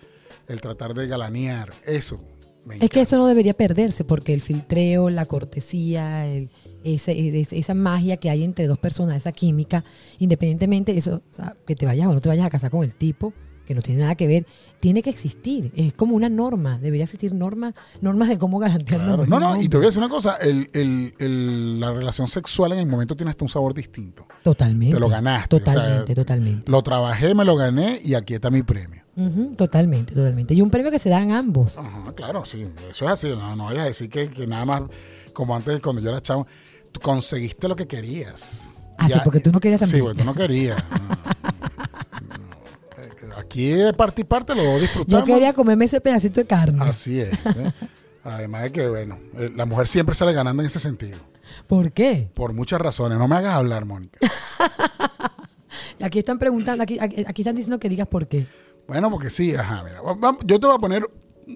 el 0.48 0.62
tratar 0.62 0.94
de 0.94 1.08
galanear, 1.08 1.72
eso. 1.86 2.20
me 2.66 2.76
Es 2.78 2.90
que 2.90 3.02
eso 3.02 3.18
no 3.18 3.28
debería 3.28 3.54
perderse 3.54 4.04
porque 4.04 4.34
el 4.34 4.42
filtreo, 4.42 5.10
la 5.10 5.26
cortesía, 5.26 6.26
el- 6.28 6.50
ese- 6.84 7.40
es- 7.40 7.54
esa 7.54 7.74
magia 7.74 8.18
que 8.18 8.30
hay 8.30 8.44
entre 8.44 8.68
dos 8.68 8.78
personas, 8.80 9.18
esa 9.18 9.32
química, 9.32 9.84
independientemente 10.18 10.92
de 10.94 11.00
eso, 11.00 11.22
o 11.32 11.34
sea, 11.34 11.56
que 11.66 11.76
te 11.76 11.86
vayas 11.86 12.08
o 12.08 12.14
no 12.14 12.20
te 12.22 12.30
vayas 12.30 12.46
a 12.46 12.50
casar 12.50 12.72
con 12.72 12.84
el 12.84 12.94
tipo, 12.94 13.34
que 13.70 13.76
no 13.76 13.84
tiene 13.84 14.02
nada 14.02 14.16
que 14.16 14.26
ver, 14.26 14.48
tiene 14.80 15.04
que 15.04 15.12
existir. 15.12 15.72
Es 15.76 15.94
como 15.94 16.16
una 16.16 16.28
norma. 16.28 16.78
Debería 16.80 17.04
existir 17.04 17.34
normas 17.36 17.76
normas 18.02 18.28
de 18.30 18.40
cómo 18.40 18.58
garantir 18.58 18.98
Claro. 18.98 19.28
No, 19.28 19.40
no, 19.40 19.62
y 19.62 19.70
te 19.70 19.78
voy 19.78 19.86
a 19.86 19.90
decir 19.90 20.00
una 20.02 20.10
cosa, 20.10 20.38
el, 20.38 20.72
el- 20.74 21.14
el- 21.20 21.80
la 21.80 21.92
relación 21.94 22.28
sexual 22.28 22.72
en 22.74 22.80
el 22.80 22.88
momento 22.88 23.16
tiene 23.16 23.30
hasta 23.30 23.46
un 23.46 23.50
sabor 23.50 23.76
distinto. 23.76 24.26
Totalmente. 24.44 24.96
Te 24.96 25.00
lo 25.00 25.08
ganaste, 25.08 25.56
o 25.56 25.60
sea, 25.60 25.74
Totalmente, 25.74 26.16
totalmente. 26.16 26.72
Lo 26.72 26.82
trabajé, 26.82 27.36
me 27.36 27.46
lo 27.46 27.56
gané 27.56 28.02
y 28.04 28.16
aquí 28.16 28.34
está 28.34 28.50
mi 28.50 28.64
premio. 28.64 29.04
Totalmente, 29.56 30.16
totalmente. 30.16 30.54
Y 30.56 30.62
un 30.62 30.70
premio 30.72 30.90
que 30.92 30.98
se 30.98 31.10
dan 31.10 31.32
ambos. 31.32 31.78
Ajá, 31.78 32.12
claro, 32.16 32.44
sí, 32.46 32.66
eso 32.90 33.06
es 33.06 33.12
así. 33.12 33.30
No, 33.30 33.56
no 33.56 33.66
vayas 33.66 33.84
a 33.84 33.86
decir 33.88 34.10
que, 34.10 34.30
que 34.30 34.48
nada 34.48 34.66
más, 34.66 34.84
como 35.34 35.56
antes 35.56 35.80
cuando 35.82 36.02
yo 36.02 36.10
era 36.10 36.22
chavo, 36.22 36.48
conseguiste 37.02 37.68
lo 37.68 37.76
que 37.76 37.86
querías. 37.88 38.70
Ah, 38.98 39.08
sí, 39.08 39.20
porque 39.24 39.40
tú 39.40 39.52
no 39.52 39.60
querías 39.60 39.80
Sí, 39.82 39.86
también. 39.86 40.04
porque 40.06 40.20
tú 40.22 40.26
no 40.26 40.34
querías. 40.34 40.84
No, 41.00 41.29
Aquí 43.50 43.70
de 43.72 43.94
parte 43.94 44.22
y 44.22 44.26
parte 44.26 44.54
lo 44.54 44.62
Yo 44.62 44.80
disfrutamos. 44.80 45.26
quería 45.26 45.54
comerme 45.54 45.86
ese 45.86 46.00
pedacito 46.00 46.40
de 46.40 46.46
carne. 46.46 46.84
Así 46.84 47.20
es. 47.20 47.34
¿eh? 47.34 47.72
Además 48.24 48.62
de 48.62 48.72
que, 48.72 48.88
bueno, 48.88 49.18
eh, 49.40 49.52
la 49.56 49.66
mujer 49.66 49.88
siempre 49.88 50.14
sale 50.14 50.34
ganando 50.34 50.62
en 50.62 50.68
ese 50.68 50.80
sentido. 50.80 51.18
¿Por 51.66 51.92
qué? 51.92 52.30
Por 52.36 52.54
muchas 52.54 52.80
razones. 52.80 53.18
No 53.18 53.28
me 53.28 53.38
hagas 53.38 53.56
hablar, 53.56 53.86
Mónica. 53.86 54.20
Aquí 56.02 56.20
están 56.20 56.38
preguntando, 56.38 56.84
aquí, 56.84 56.98
están 57.02 57.56
diciendo 57.56 57.80
que 57.80 57.90
digas 57.90 58.08
por 58.08 58.28
qué. 58.28 58.46
Bueno, 58.88 59.10
porque 59.12 59.30
sí, 59.32 59.54
ajá, 59.56 59.84
mira. 59.84 60.00
Yo 60.46 60.60
te 60.60 60.68
voy 60.68 60.76
a 60.76 60.80
poner 60.80 61.10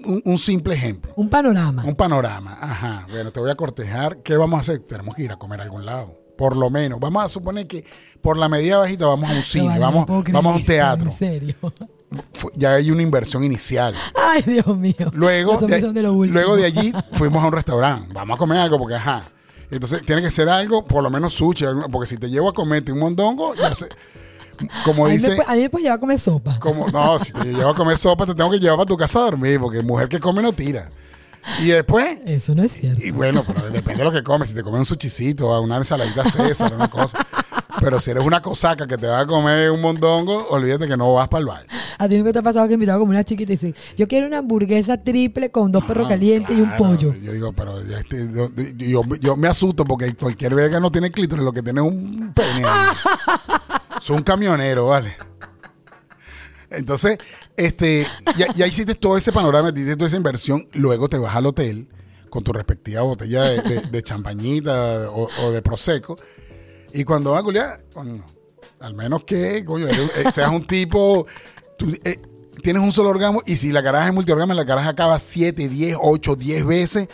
un, 0.05 0.21
un 0.25 0.37
simple 0.39 0.73
ejemplo. 0.73 1.13
Un 1.15 1.29
panorama. 1.29 1.83
Un 1.85 1.95
panorama. 1.95 2.57
Ajá. 2.59 3.07
Bueno, 3.09 3.31
te 3.31 3.39
voy 3.39 3.51
a 3.51 3.55
cortejar. 3.55 4.17
¿Qué 4.23 4.35
vamos 4.35 4.57
a 4.57 4.61
hacer? 4.61 4.79
Tenemos 4.79 5.15
que 5.15 5.23
ir 5.23 5.31
a 5.31 5.37
comer 5.37 5.61
a 5.61 5.63
algún 5.63 5.85
lado. 5.85 6.22
Por 6.37 6.55
lo 6.55 6.69
menos. 6.69 6.99
Vamos 6.99 7.23
a 7.23 7.29
suponer 7.29 7.67
que 7.67 7.85
por 8.21 8.37
la 8.37 8.49
medida 8.49 8.77
bajita 8.77 9.05
vamos 9.05 9.29
a 9.29 9.33
un 9.33 9.43
cine, 9.43 9.75
no 9.75 9.81
vamos, 9.81 10.05
vamos 10.31 10.53
a 10.53 10.55
un 10.57 10.65
teatro. 10.65 11.09
En 11.09 11.17
serio. 11.17 11.55
Ya 12.55 12.75
hay 12.75 12.91
una 12.91 13.01
inversión 13.01 13.43
inicial. 13.43 13.95
Ay, 14.15 14.43
Dios 14.43 14.67
mío. 14.77 14.93
Luego 15.13 15.57
de, 15.57 16.01
luego 16.27 16.55
de 16.55 16.65
allí 16.65 16.93
fuimos 17.13 17.43
a 17.43 17.47
un 17.47 17.53
restaurante. 17.53 18.13
Vamos 18.13 18.35
a 18.35 18.37
comer 18.37 18.59
algo 18.59 18.77
porque, 18.77 18.93
ajá. 18.93 19.23
Entonces 19.71 20.03
tiene 20.03 20.21
que 20.21 20.29
ser 20.29 20.47
algo, 20.49 20.83
por 20.85 21.01
lo 21.01 21.09
menos 21.09 21.33
sushi, 21.33 21.65
porque 21.91 22.07
si 22.07 22.17
te 22.17 22.29
llevo 22.29 22.49
a 22.49 22.53
comerte 22.53 22.91
un 22.91 22.99
mondongo, 22.99 23.55
ya 23.55 23.73
sé. 23.73 23.87
como 24.85 25.07
a, 25.07 25.09
mí 25.09 25.15
me, 25.15 25.19
dice, 25.19 25.41
a 25.47 25.55
mí 25.55 25.61
me 25.61 25.69
puedes 25.71 25.85
llevar 25.85 25.97
a 25.97 25.99
comer 25.99 26.19
sopa. 26.19 26.59
como, 26.59 26.87
no, 26.89 27.17
si 27.17 27.33
te 27.33 27.45
llevo 27.45 27.69
a 27.69 27.75
comer 27.75 27.97
sopa, 27.97 28.27
te 28.27 28.35
tengo 28.35 28.51
que 28.51 28.59
llevar 28.59 28.77
para 28.77 28.87
tu 28.87 28.97
casa 28.97 29.19
a 29.19 29.23
dormir, 29.23 29.59
porque 29.59 29.81
mujer 29.81 30.07
que 30.07 30.19
come 30.19 30.43
no 30.43 30.53
tira. 30.53 30.91
Y 31.61 31.67
después, 31.67 32.19
Eso 32.25 32.55
no 32.55 32.63
es 32.63 32.71
cierto. 32.71 33.03
y 33.05 33.11
bueno, 33.11 33.43
pero 33.45 33.63
depende 33.69 33.99
de 33.99 34.03
lo 34.05 34.11
que 34.11 34.23
comes. 34.23 34.49
Si 34.49 34.55
te 34.55 34.63
comes 34.63 34.79
un 34.79 34.85
suchicito, 34.85 35.59
una 35.61 35.77
ensaladita 35.77 36.23
César, 36.25 36.73
una 36.73 36.89
cosa. 36.89 37.17
Pero 37.79 37.99
si 37.99 38.11
eres 38.11 38.23
una 38.23 38.41
cosaca 38.41 38.87
que 38.87 38.97
te 38.97 39.07
va 39.07 39.19
a 39.21 39.27
comer 39.27 39.69
un 39.71 39.81
mondongo, 39.81 40.47
olvídate 40.49 40.87
que 40.87 40.95
no 40.95 41.11
vas 41.13 41.27
para 41.27 41.39
el 41.41 41.45
baile. 41.47 41.67
A 41.97 42.07
ti 42.07 42.17
nunca 42.17 42.31
te 42.31 42.39
ha 42.39 42.41
pasado 42.41 42.67
que 42.67 42.75
invitado 42.75 42.99
como 42.99 43.09
una 43.11 43.23
chiquita 43.23 43.51
y 43.51 43.57
dice, 43.57 43.75
yo 43.97 44.07
quiero 44.07 44.25
una 44.27 44.37
hamburguesa 44.37 44.97
triple 45.03 45.51
con 45.51 45.71
dos 45.71 45.83
perros 45.83 46.05
Ah, 46.05 46.09
calientes 46.09 46.57
y 46.57 46.61
un 46.61 46.75
pollo. 46.77 47.13
Yo 47.15 47.31
digo, 47.33 47.51
pero 47.51 47.79
este- 47.81 48.29
yo, 48.31 48.49
yo- 48.77 49.15
yo 49.19 49.35
me 49.35 49.47
asusto 49.49 49.83
porque 49.83 50.13
cualquier 50.15 50.55
verga 50.55 50.79
no 50.79 50.91
tiene 50.91 51.11
clítoris, 51.11 51.43
lo 51.43 51.51
que 51.51 51.61
tiene 51.61 51.81
es 51.81 51.87
un 51.87 52.33
pene. 52.33 52.63
es 53.97 54.09
un 54.09 54.21
camionero, 54.23 54.87
¿vale? 54.87 55.15
Entonces, 56.73 57.17
este, 57.55 58.07
ya, 58.37 58.47
ya 58.53 58.67
hiciste 58.67 58.95
todo 58.95 59.17
ese 59.17 59.31
panorama, 59.31 59.69
hiciste 59.69 59.95
toda 59.95 60.07
esa 60.07 60.17
inversión, 60.17 60.67
luego 60.73 61.09
te 61.09 61.17
vas 61.17 61.35
al 61.35 61.45
hotel 61.45 61.87
con 62.33 62.43
tu 62.43 62.51
respectiva 62.51 63.03
botella 63.03 63.43
de, 63.43 64.03
champañita 64.03 65.07
o, 65.11 65.51
de 65.51 65.61
prosecco. 65.61 66.17
Y 66.91 67.03
cuando 67.03 67.31
vas 67.31 67.43
a 67.43 67.77
al 68.79 68.93
menos 68.95 69.23
que, 69.23 69.63
coño, 69.63 69.87
eh, 69.87 70.31
seas 70.31 70.51
un 70.51 70.65
tipo, 70.65 71.27
tú, 71.77 71.95
eh, 72.03 72.19
tienes 72.63 72.81
un 72.81 72.91
solo 72.91 73.09
orgasmo 73.09 73.43
y 73.45 73.55
si 73.55 73.71
la 73.71 73.83
caraja 73.83 74.07
es 74.07 74.13
multiorgasmo, 74.13 74.55
la 74.55 74.65
caraja 74.65 74.89
acaba 74.89 75.19
7, 75.19 75.69
10, 75.69 75.97
8, 76.01 76.35
10 76.35 76.65
veces, 76.65 77.07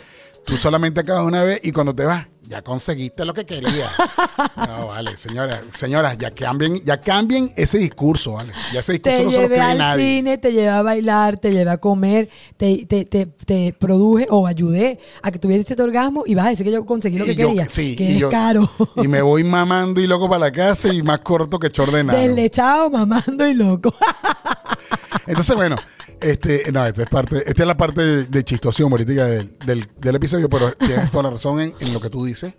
tú 0.46 0.56
solamente 0.56 1.00
acabas 1.00 1.24
una 1.24 1.44
vez 1.44 1.60
y 1.62 1.72
cuando 1.72 1.94
te 1.94 2.04
vas, 2.04 2.26
ya 2.50 2.62
conseguiste 2.62 3.24
lo 3.24 3.32
que 3.32 3.46
querías. 3.46 3.90
No, 4.56 4.88
vale, 4.88 5.16
señoras, 5.16 5.60
señoras, 5.72 6.18
ya 6.18 6.30
cambien, 6.32 6.82
ya 6.84 7.00
cambien 7.00 7.50
ese 7.56 7.78
discurso, 7.78 8.32
vale. 8.32 8.52
Ya 8.72 8.80
ese 8.80 8.92
discurso 8.92 9.18
Te 9.18 9.24
no 9.24 9.30
se 9.30 9.42
lo 9.42 9.46
cree 9.48 9.60
al 9.60 9.78
nadie. 9.78 10.04
cine, 10.16 10.38
te 10.38 10.52
llevé 10.52 10.68
a 10.68 10.82
bailar, 10.82 11.38
te 11.38 11.52
llevé 11.52 11.70
a 11.70 11.78
comer, 11.78 12.28
te, 12.56 12.84
te, 12.86 13.04
te, 13.04 13.26
te 13.26 13.72
produje 13.78 14.26
o 14.30 14.46
ayudé 14.46 14.98
a 15.22 15.30
que 15.30 15.38
tuvieses 15.38 15.70
este 15.70 15.82
orgasmo 15.82 16.24
y 16.26 16.34
vas 16.34 16.46
a 16.46 16.50
decir 16.50 16.66
que 16.66 16.72
yo 16.72 16.84
conseguí 16.84 17.18
lo 17.18 17.24
que 17.24 17.34
yo- 17.36 17.48
quería. 17.48 17.68
sí, 17.68 17.96
que 17.96 18.04
y 18.04 18.12
es 18.12 18.18
yo- 18.18 18.30
caro. 18.30 18.68
Y 18.96 19.08
me 19.08 19.22
voy 19.22 19.44
mamando 19.44 20.00
y 20.00 20.06
loco 20.06 20.28
para 20.28 20.40
la 20.40 20.52
casa 20.52 20.92
y 20.92 21.02
más 21.02 21.20
corto 21.22 21.58
que 21.58 21.70
chor 21.70 21.90
de 21.92 22.04
nada. 22.04 22.18
Deslechado, 22.20 22.90
mamando 22.90 23.46
y 23.48 23.54
loco. 23.54 23.94
Entonces, 25.26 25.54
bueno, 25.56 25.76
este, 26.20 26.70
no, 26.72 26.86
esta 26.86 27.02
es 27.02 27.08
parte, 27.08 27.38
esta 27.38 27.62
es 27.62 27.66
la 27.66 27.76
parte 27.76 28.00
de, 28.02 28.24
de 28.26 28.84
humorística 28.84 29.24
del, 29.26 29.50
del, 29.66 29.88
del 29.98 30.14
episodio, 30.16 30.48
pero 30.48 30.72
tienes 30.72 31.10
toda 31.10 31.24
la 31.24 31.30
razón 31.30 31.60
en, 31.60 31.74
en 31.80 31.92
lo 31.94 32.00
que 32.00 32.10
tú 32.10 32.24
dices. 32.24 32.54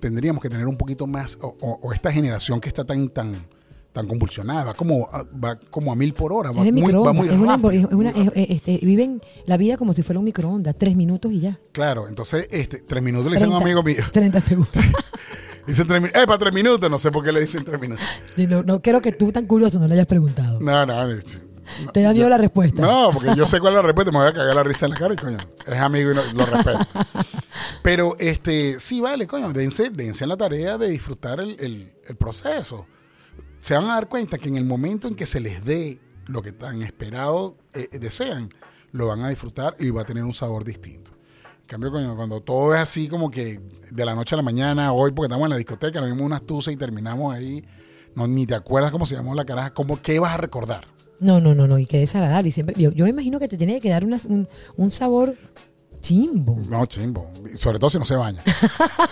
Tendríamos 0.00 0.42
que 0.42 0.48
tener 0.50 0.66
un 0.66 0.76
poquito 0.76 1.06
más, 1.06 1.38
o, 1.40 1.56
o- 1.60 1.80
o 1.82 1.92
esta 1.92 2.12
generación 2.12 2.60
que 2.60 2.68
está 2.68 2.84
tan, 2.84 3.08
tan, 3.08 3.46
tan 3.92 4.06
convulsionada, 4.06 4.64
va 4.66 4.74
como, 4.74 5.08
a- 5.10 5.22
va 5.24 5.56
como 5.70 5.90
a 5.90 5.96
mil 5.96 6.12
por 6.12 6.32
hora, 6.32 6.50
va 6.52 6.66
es 6.66 6.72
muy, 6.72 6.82
va 6.82 6.86
microondas. 6.86 7.14
muy 7.14 7.28
es 7.28 7.32
una, 7.40 7.52
rápido, 7.56 7.70
es 7.70 7.84
una- 7.84 7.96
muy 7.96 8.04
rápido. 8.06 8.32
es- 8.34 8.50
este, 8.50 8.78
viven 8.82 9.22
la 9.46 9.56
vida 9.56 9.76
como 9.78 9.92
si 9.94 10.02
fuera 10.02 10.18
un 10.18 10.24
microondas. 10.26 10.76
Tres 10.78 10.94
minutos 10.96 11.32
y 11.32 11.40
ya. 11.40 11.58
Claro, 11.72 12.08
entonces, 12.08 12.46
este, 12.50 12.80
tres 12.80 13.02
minutos 13.02 13.30
le 13.30 13.36
dicen 13.36 13.50
a 13.52 13.56
un 13.58 13.62
30, 13.64 13.80
amigo 13.80 13.82
mío. 13.82 14.04
30 14.12 14.40
segundos. 14.42 14.72
Dicen 15.66 15.84
tres 15.88 16.00
minutos. 16.00 16.22
¡Eh, 16.22 16.26
para 16.28 16.38
tres 16.38 16.52
minutos! 16.54 16.88
No 16.88 16.96
sé 16.96 17.10
por 17.10 17.24
qué 17.24 17.32
le 17.32 17.40
dicen 17.40 17.64
tres 17.64 17.80
minutos. 17.80 18.04
No, 18.36 18.62
no 18.62 18.80
creo 18.80 19.00
que 19.02 19.10
tú 19.10 19.32
tan 19.32 19.46
curioso 19.46 19.80
no 19.80 19.88
le 19.88 19.94
hayas 19.94 20.06
preguntado. 20.06 20.60
No, 20.60 20.86
no. 20.86 21.08
Te 21.92 22.02
da 22.02 22.12
miedo 22.12 22.26
yo- 22.26 22.30
la 22.30 22.38
respuesta. 22.38 22.80
No, 22.82 23.10
porque 23.12 23.34
yo 23.36 23.46
sé 23.46 23.60
cuál 23.60 23.72
es 23.74 23.76
la 23.78 23.82
respuesta, 23.82 24.12
me 24.12 24.18
voy 24.18 24.28
a 24.28 24.32
cagar 24.32 24.54
la 24.54 24.62
risa 24.62 24.86
en 24.86 24.92
la 24.92 24.96
cara 24.98 25.14
y 25.14 25.16
coño, 25.16 25.38
es 25.66 25.78
amigo 25.78 26.12
y 26.12 26.14
no- 26.14 26.22
lo 26.34 26.46
respeto. 26.46 26.78
Pero 27.82 28.16
este, 28.18 28.78
sí, 28.80 29.00
vale, 29.00 29.26
coño, 29.26 29.52
dense, 29.52 29.90
dense 29.90 30.24
en 30.24 30.28
la 30.30 30.36
tarea 30.36 30.76
de 30.78 30.88
disfrutar 30.88 31.40
el, 31.40 31.56
el- 31.60 31.92
el 32.06 32.16
proceso. 32.16 32.86
Se 33.60 33.74
van 33.74 33.84
a 33.84 33.94
dar 33.94 34.08
cuenta 34.08 34.38
que 34.38 34.48
en 34.48 34.56
el 34.56 34.64
momento 34.64 35.08
en 35.08 35.14
que 35.14 35.26
se 35.26 35.40
les 35.40 35.64
dé 35.64 36.00
lo 36.26 36.42
que 36.42 36.52
tan 36.52 36.82
esperado 36.82 37.56
eh, 37.72 37.88
desean, 37.98 38.52
lo 38.92 39.06
van 39.08 39.22
a 39.22 39.28
disfrutar 39.28 39.76
y 39.78 39.90
va 39.90 40.02
a 40.02 40.04
tener 40.04 40.24
un 40.24 40.34
sabor 40.34 40.64
distinto. 40.64 41.12
En 41.60 41.66
cambio, 41.66 41.90
coño, 41.90 42.14
cuando 42.16 42.40
todo 42.40 42.74
es 42.74 42.80
así 42.80 43.08
como 43.08 43.30
que 43.30 43.60
de 43.90 44.04
la 44.04 44.14
noche 44.14 44.34
a 44.34 44.36
la 44.36 44.42
mañana, 44.42 44.92
hoy 44.92 45.10
porque 45.12 45.26
estamos 45.26 45.46
en 45.46 45.50
la 45.50 45.56
discoteca, 45.56 46.00
nos 46.00 46.10
vimos 46.10 46.22
unas 46.24 46.42
tuzas 46.42 46.72
y 46.72 46.76
terminamos 46.76 47.34
ahí, 47.34 47.64
no, 48.16 48.26
ni 48.26 48.46
te 48.46 48.56
acuerdas 48.56 48.90
cómo 48.90 49.06
se 49.06 49.14
llamó 49.14 49.34
la 49.36 49.44
caraja, 49.44 49.72
¿cómo, 49.72 50.02
¿qué 50.02 50.18
vas 50.18 50.34
a 50.34 50.38
recordar? 50.38 50.88
No, 51.20 51.40
no, 51.40 51.54
no, 51.54 51.66
no, 51.68 51.78
y 51.78 51.86
qué 51.86 51.98
desagradable. 52.00 52.48
Y 52.48 52.52
siempre, 52.52 52.74
yo, 52.76 52.90
yo 52.92 53.04
me 53.04 53.10
imagino 53.10 53.38
que 53.38 53.46
te 53.46 53.56
tiene 53.56 53.80
que 53.80 53.88
dar 53.90 54.04
una- 54.04 54.20
un, 54.28 54.48
un 54.76 54.90
sabor 54.90 55.34
chimbo. 56.00 56.58
No, 56.68 56.84
chimbo. 56.86 57.30
Sobre 57.58 57.78
todo 57.78 57.88
si 57.90 57.98
no 57.98 58.04
se 58.04 58.16
baña. 58.16 58.42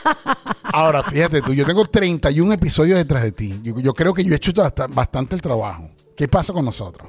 Ahora, 0.73 1.03
fíjate 1.03 1.41
tú, 1.43 1.53
yo 1.55 1.65
tengo 1.65 1.85
31 1.85 2.53
episodios 2.53 2.99
detrás 2.99 3.23
de 3.23 3.33
ti. 3.33 3.61
Yo, 3.63 3.79
yo 3.81 3.95
creo 3.95 4.13
que 4.13 4.25
yo 4.25 4.33
he 4.33 4.37
hecho 4.37 4.53
bast- 4.53 4.93
bastante 4.93 5.35
el 5.35 5.41
trabajo. 5.43 5.89
¿Qué 6.17 6.27
pasa 6.29 6.53
con 6.53 6.65
nosotros? 6.65 7.09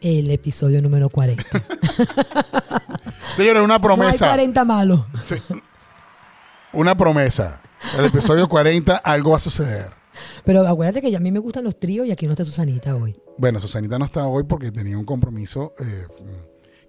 El 0.00 0.30
episodio 0.30 0.80
número 0.82 1.08
40. 1.08 1.42
Señores, 3.34 3.62
una 3.62 3.66
No 3.68 3.74
hay 3.74 3.80
promesa. 3.80 4.28
40 4.28 4.64
malos. 4.64 5.00
Sí. 5.24 5.36
Una 6.72 6.96
promesa. 6.96 7.60
El 7.98 8.04
episodio 8.06 8.48
40, 8.48 8.96
algo 8.96 9.30
va 9.30 9.36
a 9.36 9.40
suceder. 9.40 9.90
Pero 10.44 10.66
acuérdate 10.66 11.00
que 11.02 11.14
a 11.16 11.20
mí 11.20 11.30
me 11.30 11.38
gustan 11.38 11.64
los 11.64 11.78
tríos 11.78 12.06
y 12.06 12.10
aquí 12.10 12.26
no 12.26 12.32
está 12.32 12.44
Susanita 12.44 12.94
hoy. 12.96 13.16
Bueno, 13.38 13.60
Susanita 13.60 13.98
no 13.98 14.04
está 14.04 14.26
hoy 14.26 14.44
porque 14.44 14.70
tenía 14.72 14.96
un 14.98 15.04
compromiso 15.04 15.74
eh, 15.78 16.06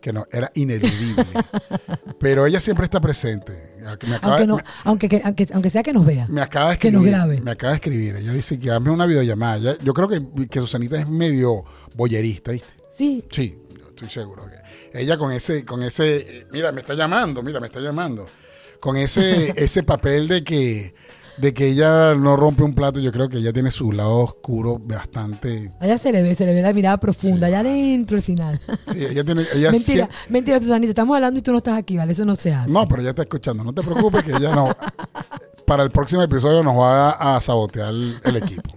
que 0.01 0.13
no 0.13 0.25
era 0.31 0.51
ineludible. 0.55 1.25
Pero 2.19 2.46
ella 2.46 2.60
siempre 2.60 2.86
está 2.86 3.00
presente. 3.01 3.75
Me 3.79 4.15
acaba, 4.15 4.34
Aunque, 4.36 4.48
no, 4.48 4.55
me- 4.57 4.63
aunque, 4.84 5.10
que- 5.10 5.22
aunque, 5.24 5.48
aunque 5.53 5.69
sea 5.69 5.84
que 5.84 5.93
nos 5.93 6.05
vea. 6.05 6.25
Me 6.29 6.41
acaba 6.41 6.72
de 6.72 6.77
Que 6.77 6.88
escribir. 6.89 7.12
nos 7.12 7.19
grabe. 7.19 7.41
Me 7.41 7.51
acaba 7.51 7.72
de 7.72 7.75
escribir. 7.77 8.15
Ella 8.17 8.34
dice 8.34 8.60
que 8.60 8.69
hazme 8.72 8.89
una 8.89 9.05
videollamada. 9.05 9.77
Yo 9.79 9.93
creo 9.93 10.07
que, 10.07 10.22
que 10.50 10.60
Susanita 10.60 11.00
es 11.00 11.07
medio 11.07 11.63
boyerista, 11.96 12.51
¿viste? 12.51 12.67
Sí, 12.98 13.24
Sí, 13.31 13.57
yo 13.79 13.88
estoy 13.89 14.10
seguro. 14.10 14.46
que 14.91 15.00
ella 15.01 15.17
con 15.17 15.31
ese, 15.31 15.63
con 15.63 15.84
ese, 15.84 16.17
eh, 16.39 16.48
mira, 16.51 16.72
me 16.72 16.81
está 16.81 16.93
llamando, 16.96 17.41
mira, 17.43 17.60
me 17.60 17.67
está 17.67 17.79
llamando. 17.79 18.27
Con 18.79 18.98
ese, 18.98 19.53
ese 19.55 19.84
papel 19.84 20.27
de 20.27 20.43
que, 20.43 20.93
de 21.38 21.53
que 21.53 21.67
ella 21.67 22.15
no 22.15 22.36
rompe 22.36 22.63
un 22.63 22.74
plato, 22.74 23.00
yo 23.00 23.12
creo 23.12 23.29
que 23.29 23.38
ella 23.38 23.53
tiene 23.53 23.70
su 23.72 23.91
lado 23.91 24.15
oscuro 24.17 24.79
bastante. 24.79 25.72
allá 25.79 25.98
se 26.00 26.12
le 26.12 26.24
ve, 26.24 26.36
se 26.36 26.46
le 26.46 26.53
ve 26.53 26.62
la 26.63 26.74
mirada 26.74 26.98
profunda, 26.98 27.48
Sí. 27.48 27.53
allá 27.53 27.60
adentro 27.60 28.17
al 28.17 28.24
final. 28.24 28.60
Sí, 28.91 29.06
ella 29.06 29.24
tiene, 29.24 29.46
ella 29.53 29.72
mentira, 29.72 30.08
sie- 30.08 30.29
mentira, 30.29 30.60
Susanita, 30.60 30.89
estamos 30.89 31.15
hablando 31.15 31.39
y 31.39 31.44
tú 31.44 31.51
no 31.51 31.58
estás 31.58 31.77
aquí, 31.77 31.96
¿vale? 31.98 32.13
Eso 32.13 32.25
no 32.25 32.36
se 32.36 32.53
hace. 32.53 32.72
no, 32.72 32.88
pero 32.88 33.01
ella 33.01 33.12
está 33.12 33.22
escuchando. 33.22 33.63
No 33.63 33.72
te 33.74 33.84
preocupes 33.84 34.24
que 34.24 34.32
ella 34.32 34.56
no. 34.56 34.67
Para 35.65 35.84
el 35.84 35.91
próximo 35.91 36.22
episodio 36.24 36.63
nos 36.63 36.75
va 36.77 37.12
a, 37.12 37.36
a 37.38 37.41
sabotear 37.41 37.89
el, 37.89 38.17
el 38.24 38.36
equipo. 38.38 38.72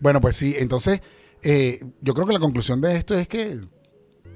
Bueno, 0.00 0.20
pues 0.20 0.36
sí, 0.36 0.54
entonces 0.58 1.00
eh, 1.42 1.80
yo 2.00 2.12
creo 2.14 2.26
que 2.26 2.32
la 2.32 2.40
conclusión 2.40 2.80
de 2.80 2.96
esto 2.96 3.14
es 3.16 3.28
que 3.28 3.60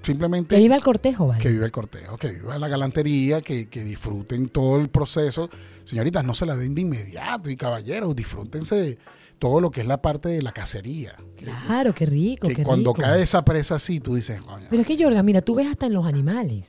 simplemente 0.03 0.55
Que 0.57 0.61
iba 0.63 0.75
al 0.75 0.83
cortejo, 0.83 1.27
¿vale? 1.29 1.43
que 1.43 1.51
viva 1.51 1.65
el 1.67 1.73
cortejo, 1.73 2.17
que 2.17 2.33
viva 2.33 2.59
la 2.59 2.69
galantería, 2.69 3.41
que, 3.43 3.69
que 3.69 3.85
disfruten 3.85 4.49
todo 4.49 4.79
el 4.79 4.89
proceso. 4.89 5.49
Señoritas, 5.85 6.25
no 6.25 6.35
se 6.35 6.47
la 6.47 6.57
den 6.57 6.75
de 6.75 6.83
inmediato 6.83 7.51
y 7.51 7.57
caballeros, 7.57 8.15
disfrútense 8.17 8.99
todo 9.39 9.61
lo 9.61 9.71
que 9.71 9.83
es 9.83 9.87
la 9.87 10.03
parte 10.03 10.29
de 10.29 10.43
la 10.43 10.53
cacería. 10.53 11.15
Que- 11.37 11.45
Claro, 11.47 11.95
qué 11.95 12.07
rico, 12.07 12.49
que 12.49 12.57
qué 12.57 12.63
cuando 12.65 12.93
rico. 12.93 13.03
cae 13.03 13.23
esa 13.23 13.45
presa 13.45 13.77
así, 13.77 14.01
tú 14.01 14.15
dices, 14.15 14.41
coño. 14.43 14.67
Pero 14.69 14.83
es 14.83 14.87
que, 14.89 15.03
Jorga, 15.03 15.23
mira, 15.23 15.41
tú 15.43 15.55
ves 15.55 15.67
hasta 15.69 15.87
en 15.87 15.93
los 15.95 16.05
animales. 16.07 16.67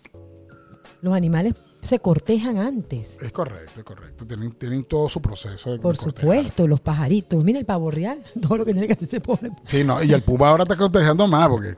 Los 1.01 1.13
animales 1.13 1.53
se 1.81 1.99
cortejan 1.99 2.57
antes. 2.57 3.07
Es 3.21 3.31
correcto, 3.31 3.79
es 3.79 3.85
correcto. 3.85 4.27
Tienen, 4.27 4.51
tienen 4.51 4.83
todo 4.83 5.07
su 5.07 5.21
proceso. 5.21 5.71
de 5.71 5.79
Por 5.79 5.95
supuesto, 5.95 6.67
los 6.67 6.81
pajaritos. 6.81 7.41
Mira 7.43 7.57
el 7.57 7.65
pavo 7.65 7.89
real, 7.89 8.21
todo 8.41 8.57
lo 8.57 8.65
que 8.65 8.73
tiene 8.73 8.85
que 8.87 8.93
hacer 8.93 9.07
ese 9.07 9.21
pobre. 9.21 9.49
Sí, 9.65 9.83
no, 9.83 10.03
y 10.03 10.11
el 10.13 10.21
Puma 10.21 10.49
ahora 10.49 10.63
está 10.63 10.75
cortejando 10.75 11.25
más 11.27 11.47
porque 11.47 11.75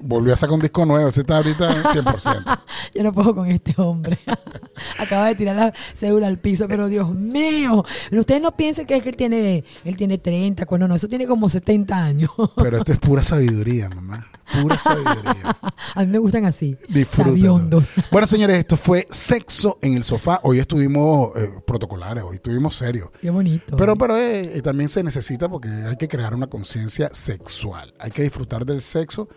volvió 0.00 0.32
a 0.32 0.36
sacar 0.36 0.54
un 0.54 0.60
disco 0.60 0.84
nuevo. 0.84 1.08
Ese 1.08 1.20
está 1.20 1.36
ahorita 1.36 1.70
en 1.70 1.82
100%. 2.04 2.60
Yo 2.94 3.02
no 3.02 3.12
puedo 3.12 3.34
con 3.34 3.50
este 3.50 3.74
hombre. 3.76 4.18
Acaba 4.98 5.26
de 5.28 5.34
tirar 5.34 5.56
la 5.56 5.74
cédula 5.94 6.26
al 6.26 6.38
piso, 6.38 6.66
pero 6.68 6.88
Dios 6.88 7.10
mío. 7.10 7.84
Pero 8.10 8.20
ustedes 8.20 8.42
no 8.42 8.52
piensen 8.52 8.86
que 8.86 8.96
es 8.96 9.02
que 9.02 9.10
él 9.10 9.16
tiene, 9.16 9.64
él 9.84 9.96
tiene 9.96 10.18
30, 10.18 10.66
cuando 10.66 10.88
no, 10.88 10.94
eso 10.94 11.08
tiene 11.08 11.26
como 11.26 11.48
70 11.48 11.96
años. 11.96 12.30
Pero 12.56 12.78
esto 12.78 12.92
es 12.92 12.98
pura 12.98 13.22
sabiduría, 13.22 13.88
mamá. 13.88 14.28
Pura 14.60 14.76
sabiduría. 14.76 15.56
A 15.94 16.00
mí 16.00 16.06
me 16.06 16.18
gustan 16.18 16.44
así. 16.44 16.76
Sabiondos. 17.10 17.92
Bueno, 18.10 18.26
señores, 18.26 18.58
esto 18.58 18.76
fue 18.76 19.06
Sexo 19.10 19.78
en 19.80 19.94
el 19.94 20.04
Sofá. 20.04 20.40
Hoy 20.42 20.58
estuvimos 20.58 21.32
eh, 21.36 21.50
protocolares, 21.66 22.22
hoy 22.22 22.36
estuvimos 22.36 22.74
serios. 22.76 23.10
Qué 23.20 23.30
bonito. 23.30 23.76
Pero, 23.76 23.96
pero 23.96 24.16
eh, 24.16 24.58
eh, 24.58 24.62
también 24.62 24.88
se 24.88 25.02
necesita 25.02 25.48
porque 25.48 25.68
hay 25.68 25.96
que 25.96 26.08
crear 26.08 26.34
una 26.34 26.48
conciencia 26.48 27.10
sexual. 27.12 27.94
Hay 27.98 28.10
que 28.10 28.22
disfrutar 28.22 28.66
del 28.66 28.82
sexo, 28.82 29.28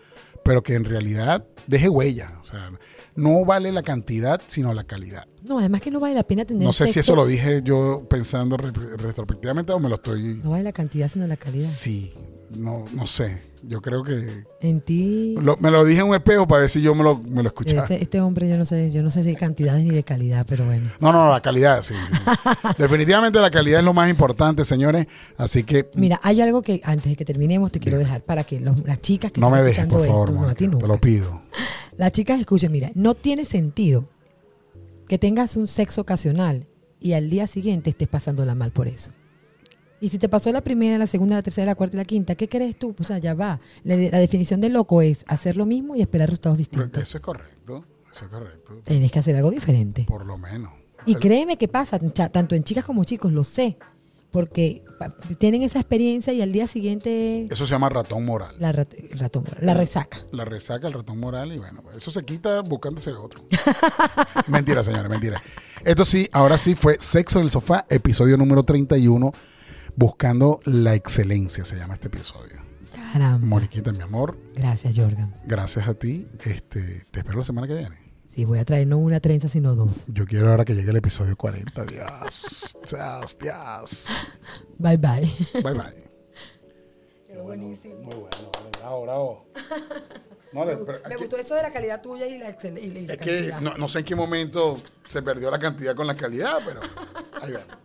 pero 0.46 0.62
que 0.62 0.74
en 0.74 0.84
realidad 0.84 1.44
deje 1.66 1.88
huella. 1.88 2.38
O 2.40 2.44
sea, 2.44 2.70
no 3.16 3.44
vale 3.44 3.72
la 3.72 3.82
cantidad, 3.82 4.40
sino 4.46 4.72
la 4.74 4.84
calidad. 4.84 5.26
No, 5.42 5.58
además 5.58 5.80
que 5.80 5.90
no 5.90 6.00
vale 6.00 6.14
la 6.14 6.22
pena 6.22 6.44
tener 6.44 6.62
No 6.62 6.72
sé 6.72 6.86
si 6.86 7.00
eso 7.00 7.14
lo 7.16 7.26
dije 7.26 7.60
yo 7.62 8.06
pensando 8.08 8.56
re- 8.56 8.70
retrospectivamente 8.96 9.72
o 9.72 9.78
me 9.80 9.88
lo 9.88 9.94
estoy... 9.96 10.34
No 10.42 10.50
vale 10.50 10.64
la 10.64 10.72
cantidad, 10.72 11.10
sino 11.10 11.26
la 11.26 11.36
calidad. 11.36 11.66
Sí, 11.66 12.12
no, 12.56 12.84
no 12.92 13.06
sé. 13.06 13.38
Yo 13.62 13.80
creo 13.82 14.04
que. 14.04 14.44
En 14.60 14.80
ti. 14.80 15.34
lo- 15.40 15.56
me 15.56 15.70
lo 15.72 15.84
dije 15.84 16.00
en 16.00 16.06
un 16.08 16.14
espejo 16.14 16.46
para 16.46 16.60
ver 16.60 16.70
si 16.70 16.80
yo 16.82 16.94
me 16.94 17.02
lo, 17.02 17.18
me 17.18 17.42
lo 17.42 17.48
escuchaba. 17.48 17.84
este 17.88 18.20
hombre, 18.20 18.48
yo 18.48 18.56
no 18.56 18.64
sé, 18.64 18.90
yo 18.90 19.02
no 19.02 19.10
sé 19.10 19.24
si 19.24 19.34
cantidades 19.34 19.84
ni 19.84 19.90
de 19.90 20.04
calidad, 20.04 20.46
pero 20.48 20.64
bueno. 20.66 20.90
No, 21.00 21.12
no, 21.12 21.30
la 21.32 21.40
calidad, 21.40 21.82
sí. 21.82 21.94
sí. 21.94 22.22
Definitivamente 22.78 23.40
la 23.40 23.50
calidad 23.50 23.80
es 23.80 23.84
lo 23.84 23.92
más 23.92 24.08
importante, 24.08 24.64
señores. 24.64 25.06
Así 25.36 25.64
que 25.64 25.88
Mira, 25.96 26.20
hay 26.22 26.40
algo 26.40 26.62
que 26.62 26.80
antes 26.84 27.10
de 27.10 27.16
que 27.16 27.24
terminemos 27.24 27.72
te 27.72 27.80
quiero 27.80 27.98
dejar 27.98 28.22
para 28.22 28.44
que 28.44 28.60
los- 28.60 28.84
las 28.84 29.00
chicas 29.00 29.32
que 29.32 29.40
no 29.40 29.50
me 29.50 29.62
dejes, 29.62 29.86
por 29.86 30.06
favor, 30.06 30.28
esto, 30.50 30.66
no, 30.68 30.78
te 30.78 30.86
lo 30.88 30.98
pido. 31.00 31.40
Las 31.96 32.12
chicas 32.12 32.38
escuchen, 32.38 32.70
mira, 32.70 32.90
no 32.94 33.14
tiene 33.14 33.46
sentido 33.46 34.06
que 35.08 35.18
tengas 35.18 35.56
un 35.56 35.66
sexo 35.66 36.02
ocasional 36.02 36.66
y 37.00 37.14
al 37.14 37.30
día 37.30 37.46
siguiente 37.46 37.90
estés 37.90 38.06
pasándola 38.08 38.54
mal 38.54 38.70
por 38.70 38.86
eso. 38.86 39.12
Y 40.00 40.10
si 40.10 40.18
te 40.18 40.28
pasó 40.28 40.52
la 40.52 40.60
primera, 40.60 40.98
la 40.98 41.06
segunda, 41.06 41.34
la 41.36 41.42
tercera, 41.42 41.66
la 41.66 41.74
cuarta 41.74 41.96
y 41.96 41.98
la 41.98 42.04
quinta, 42.04 42.34
¿qué 42.34 42.48
crees 42.48 42.78
tú? 42.78 42.94
O 42.98 43.04
sea, 43.04 43.18
ya 43.18 43.34
va. 43.34 43.60
La, 43.84 43.96
la 43.96 44.18
definición 44.18 44.60
de 44.60 44.68
loco 44.68 45.00
es 45.02 45.24
hacer 45.26 45.56
lo 45.56 45.64
mismo 45.66 45.96
y 45.96 46.02
esperar 46.02 46.28
resultados 46.28 46.58
distintos. 46.58 47.02
Eso 47.02 47.16
es 47.18 47.22
correcto. 47.22 47.84
Eso 48.12 48.24
es 48.26 48.30
correcto. 48.30 48.80
Tienes 48.84 49.10
que 49.12 49.18
hacer 49.18 49.36
algo 49.36 49.50
diferente. 49.50 50.04
Por 50.06 50.26
lo 50.26 50.36
menos. 50.36 50.72
Y 51.06 51.14
créeme 51.14 51.56
que 51.56 51.68
pasa, 51.68 51.98
tanto 51.98 52.54
en 52.54 52.64
chicas 52.64 52.84
como 52.84 53.04
chicos, 53.04 53.32
lo 53.32 53.44
sé. 53.44 53.76
Porque 54.32 54.82
tienen 55.38 55.62
esa 55.62 55.78
experiencia 55.78 56.30
y 56.32 56.42
al 56.42 56.52
día 56.52 56.66
siguiente 56.66 57.46
Eso 57.50 57.64
se 57.64 57.70
llama 57.70 57.88
ratón 57.88 58.24
moral. 58.26 58.54
la, 58.58 58.70
rat- 58.72 58.92
ratón, 59.18 59.44
la 59.60 59.72
resaca. 59.72 60.18
La 60.32 60.44
resaca, 60.44 60.88
el 60.88 60.92
ratón 60.92 61.18
moral 61.20 61.52
y 61.52 61.58
bueno, 61.58 61.82
eso 61.96 62.10
se 62.10 62.22
quita 62.24 62.60
buscándose 62.60 63.12
otro. 63.12 63.40
mentira, 64.48 64.82
señores, 64.82 65.08
mentira. 65.10 65.42
Esto 65.84 66.04
sí, 66.04 66.28
ahora 66.32 66.58
sí 66.58 66.74
fue 66.74 66.96
Sexo 67.00 67.38
en 67.38 67.44
el 67.46 67.50
Sofá, 67.50 67.86
episodio 67.88 68.36
número 68.36 68.62
31, 68.64 69.32
buscando 69.96 70.60
la 70.64 70.94
excelencia, 70.94 71.64
se 71.64 71.76
llama 71.76 71.94
este 71.94 72.08
episodio. 72.08 72.56
Caramba. 73.12 73.46
Moriquita, 73.46 73.92
mi 73.92 74.00
amor, 74.02 74.36
Gracias, 74.54 74.94
Jorgan. 74.96 75.32
gracias 75.46 75.88
a 75.88 75.94
ti. 75.94 76.26
Este, 76.44 77.04
te 77.10 77.20
espero 77.20 77.38
la 77.38 77.44
semana 77.44 77.66
que 77.66 77.74
viene. 77.74 77.96
Sí, 78.34 78.44
voy 78.44 78.58
a 78.58 78.64
traer 78.66 78.86
no 78.86 78.98
una 78.98 79.20
trenza, 79.20 79.48
sino 79.48 79.74
dos. 79.74 80.04
Yo 80.08 80.26
quiero 80.26 80.50
ahora 80.50 80.64
que 80.64 80.74
llegue 80.74 80.90
el 80.90 80.96
episodio 80.96 81.36
40. 81.36 81.84
Dios, 81.86 82.76
Dios, 82.90 83.38
Dios. 83.38 84.06
Bye, 84.78 84.98
bye. 84.98 85.32
Bye, 85.62 85.72
bye. 85.72 86.10
Quedó 87.26 87.44
buenísimo. 87.44 87.94
Muy 88.02 88.14
bueno, 88.14 88.50
vale, 88.52 88.70
bravo, 88.78 89.02
bravo. 89.02 89.46
No, 90.52 90.64
pero 90.64 90.86
Me 91.08 91.16
gustó 91.16 91.36
eso 91.38 91.54
de 91.54 91.62
la 91.62 91.70
calidad 91.72 92.02
tuya 92.02 92.26
y 92.26 92.38
la, 92.38 92.54
excel- 92.56 92.78
y 92.82 92.90
la- 92.90 92.98
y 93.00 93.06
la 93.06 93.12
Es 93.14 93.18
que 93.18 93.52
no, 93.60 93.74
no 93.78 93.88
sé 93.88 94.00
en 94.00 94.04
qué 94.04 94.14
momento 94.14 94.82
se 95.08 95.22
perdió 95.22 95.50
la 95.50 95.58
cantidad 95.58 95.94
con 95.94 96.06
la 96.06 96.16
calidad, 96.16 96.58
pero 96.64 96.80
ahí 97.42 97.52
vemos. 97.52 97.66